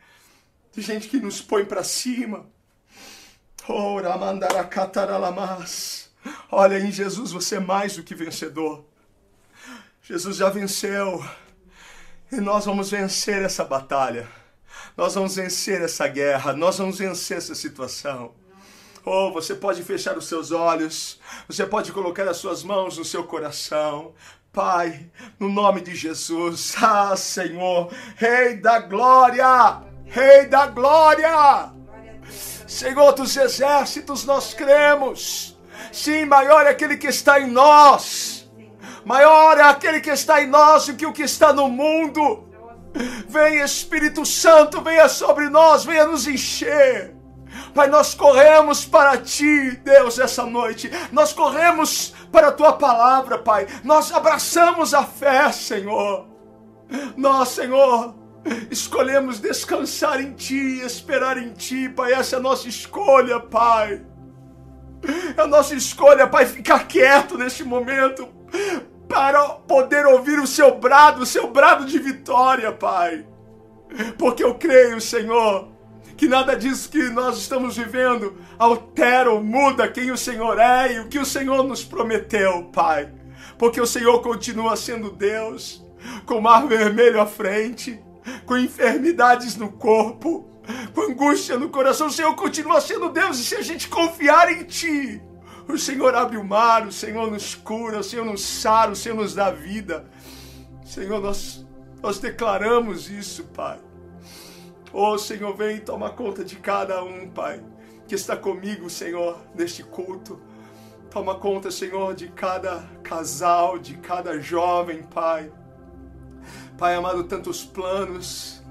[0.74, 2.46] De gente que nos põe para cima.
[6.52, 8.86] Olha, em Jesus você é mais do que vencedor.
[10.02, 11.24] Jesus já venceu.
[12.32, 14.28] E nós vamos vencer essa batalha.
[14.96, 16.54] Nós vamos vencer essa guerra.
[16.54, 18.34] Nós vamos vencer essa situação.
[19.04, 23.24] Oh, você pode fechar os seus olhos, você pode colocar as suas mãos no seu
[23.24, 24.14] coração.
[24.54, 31.72] Pai, no nome de Jesus, ah, Senhor, Rei da glória, Rei da glória,
[32.68, 35.58] Senhor dos exércitos, nós cremos.
[35.92, 38.52] Sim, maior é aquele que está em nós,
[39.04, 42.48] maior é aquele que está em nós do que o que está no mundo.
[43.28, 47.21] Vem Espírito Santo, venha sobre nós, venha nos encher.
[47.74, 50.92] Pai, nós corremos para ti, Deus, essa noite.
[51.12, 53.68] Nós corremos para a tua palavra, Pai.
[53.84, 56.28] Nós abraçamos a fé, Senhor.
[57.16, 58.14] Nós, Senhor,
[58.70, 62.14] escolhemos descansar em ti, esperar em ti, Pai.
[62.14, 64.02] Essa é a nossa escolha, Pai.
[65.38, 68.28] É a nossa escolha, Pai, ficar quieto neste momento
[69.08, 73.26] para poder ouvir o seu brado, o seu brado de vitória, Pai.
[74.18, 75.71] Porque eu creio, Senhor,
[76.22, 81.00] que nada disso que nós estamos vivendo altera ou muda quem o Senhor é e
[81.00, 83.12] o que o Senhor nos prometeu, Pai.
[83.58, 85.84] Porque o Senhor continua sendo Deus,
[86.28, 88.00] com o mar vermelho à frente,
[88.46, 90.48] com enfermidades no corpo,
[90.94, 92.06] com angústia no coração.
[92.06, 95.20] O Senhor continua sendo Deus e se a gente confiar em Ti,
[95.68, 99.16] o Senhor abre o mar, o Senhor nos cura, o Senhor nos sara, o Senhor
[99.16, 100.06] nos dá vida.
[100.86, 101.66] Senhor, nós,
[102.00, 103.80] nós declaramos isso, Pai.
[104.94, 107.64] Oh, Senhor, vem tomar conta de cada um, Pai,
[108.06, 110.38] que está comigo, Senhor, neste culto.
[111.10, 115.50] Toma conta, Senhor, de cada casal, de cada jovem, Pai.
[116.78, 118.62] Pai amado, tantos planos,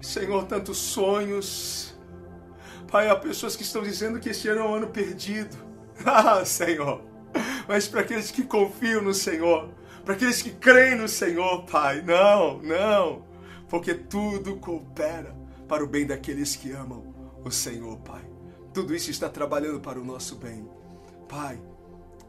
[0.00, 1.94] Senhor, tantos sonhos.
[2.90, 5.56] Pai, há pessoas que estão dizendo que este ano é um ano perdido.
[6.04, 7.00] Ah, Senhor.
[7.68, 9.68] Mas para aqueles que confiam no Senhor,
[10.04, 13.24] para aqueles que creem no Senhor, Pai, não, não,
[13.68, 15.41] porque tudo coopera
[15.72, 17.02] para o bem daqueles que amam
[17.42, 18.22] o Senhor, Pai.
[18.74, 20.68] Tudo isso está trabalhando para o nosso bem.
[21.26, 21.58] Pai,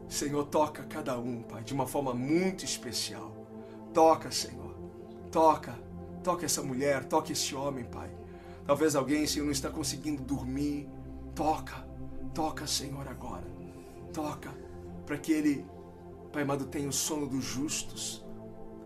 [0.07, 3.35] Senhor, toca cada um, Pai, de uma forma muito especial.
[3.93, 4.73] Toca, Senhor.
[5.29, 5.77] Toca.
[6.23, 8.09] Toca essa mulher, toca esse homem, Pai.
[8.65, 10.87] Talvez alguém, Senhor, não está conseguindo dormir.
[11.35, 11.85] Toca.
[12.33, 13.47] Toca, Senhor, agora.
[14.13, 14.51] Toca.
[15.05, 15.65] Para que ele,
[16.31, 18.23] Pai amado, tenha o sono dos justos.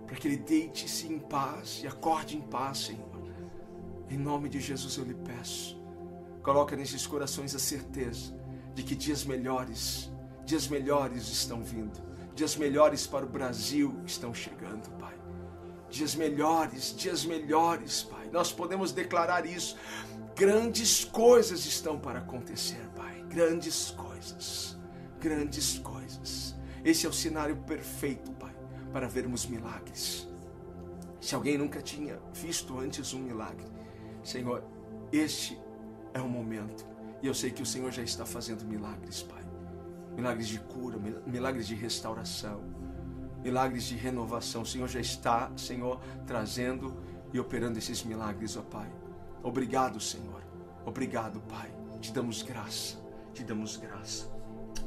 [0.07, 3.06] Para que ele deite-se em paz e acorde em paz, Senhor.
[4.09, 5.77] Em nome de Jesus eu lhe peço.
[6.41, 8.33] Coloca nesses corações a certeza
[8.73, 10.09] de que dias melhores,
[10.45, 11.99] dias melhores estão vindo.
[12.33, 15.15] Dias melhores para o Brasil estão chegando, Pai.
[15.89, 18.29] Dias melhores, dias melhores, Pai.
[18.31, 19.75] Nós podemos declarar isso.
[20.35, 23.25] Grandes coisas estão para acontecer, Pai.
[23.27, 24.77] Grandes coisas.
[25.19, 26.55] Grandes coisas.
[26.85, 28.55] Esse é o cenário perfeito, Pai,
[28.93, 30.27] para vermos milagres.
[31.19, 33.65] Se alguém nunca tinha visto antes um milagre,
[34.27, 34.63] Senhor,
[35.11, 35.59] este
[36.13, 36.85] é o momento.
[37.21, 39.47] E eu sei que o Senhor já está fazendo milagres, Pai
[40.17, 40.97] milagres de cura,
[41.27, 42.59] milagres de restauração,
[43.43, 44.63] milagres de renovação.
[44.63, 46.97] O Senhor já está, Senhor, trazendo
[47.31, 48.91] e operando esses milagres, ó Pai.
[49.43, 50.41] Obrigado, Senhor.
[50.83, 51.71] Obrigado, Pai.
[52.01, 52.97] Te damos graça,
[53.31, 54.27] te damos graça.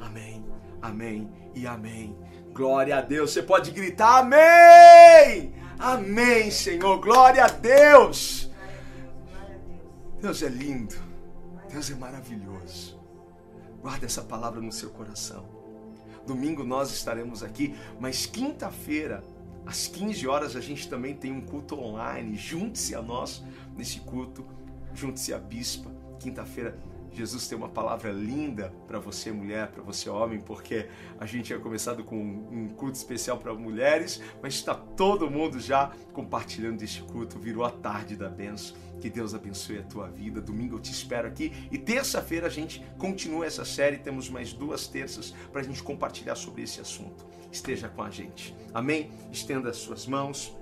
[0.01, 0.45] Amém,
[0.83, 2.19] amém e amém.
[2.53, 3.31] Glória a Deus.
[3.33, 5.55] Você pode gritar amém!
[5.79, 6.99] Amém, Senhor.
[7.01, 8.50] Glória a Deus.
[10.21, 10.95] Deus é lindo.
[11.71, 13.01] Deus é maravilhoso.
[13.81, 15.49] Guarda essa palavra no seu coração.
[16.27, 19.25] Domingo nós estaremos aqui, mas quinta-feira,
[19.65, 22.37] às 15 horas, a gente também tem um culto online.
[22.37, 23.43] Junte-se a nós
[23.75, 24.45] nesse culto,
[24.93, 25.91] junte-se à bispa.
[26.19, 26.79] Quinta-feira
[27.13, 30.89] Jesus tem uma palavra linda para você, mulher, para você, homem, porque
[31.19, 35.93] a gente tinha começado com um culto especial para mulheres, mas está todo mundo já
[36.13, 37.39] compartilhando este culto.
[37.39, 38.77] Virou a tarde da benção.
[39.01, 40.41] Que Deus abençoe a tua vida.
[40.41, 43.97] Domingo eu te espero aqui e terça-feira a gente continua essa série.
[43.97, 47.27] Temos mais duas terças para a gente compartilhar sobre esse assunto.
[47.51, 48.55] Esteja com a gente.
[48.75, 49.11] Amém?
[49.33, 50.55] Estenda as suas mãos.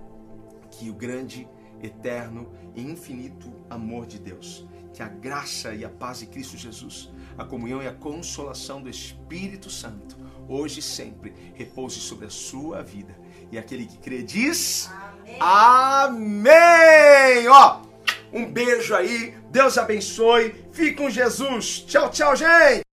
[0.71, 1.49] Que o grande,
[1.83, 7.11] eterno e infinito amor de Deus que a graça e a paz de Cristo Jesus,
[7.37, 10.17] a comunhão e a consolação do Espírito Santo,
[10.49, 13.17] hoje e sempre, repouse sobre a sua vida.
[13.53, 14.91] E aquele que crê diz:
[15.41, 16.49] Amém!
[17.29, 17.49] Amém!
[17.49, 17.83] Ó,
[18.33, 21.85] um beijo aí, Deus abençoe, fique com Jesus.
[21.87, 22.88] Tchau, tchau, gente!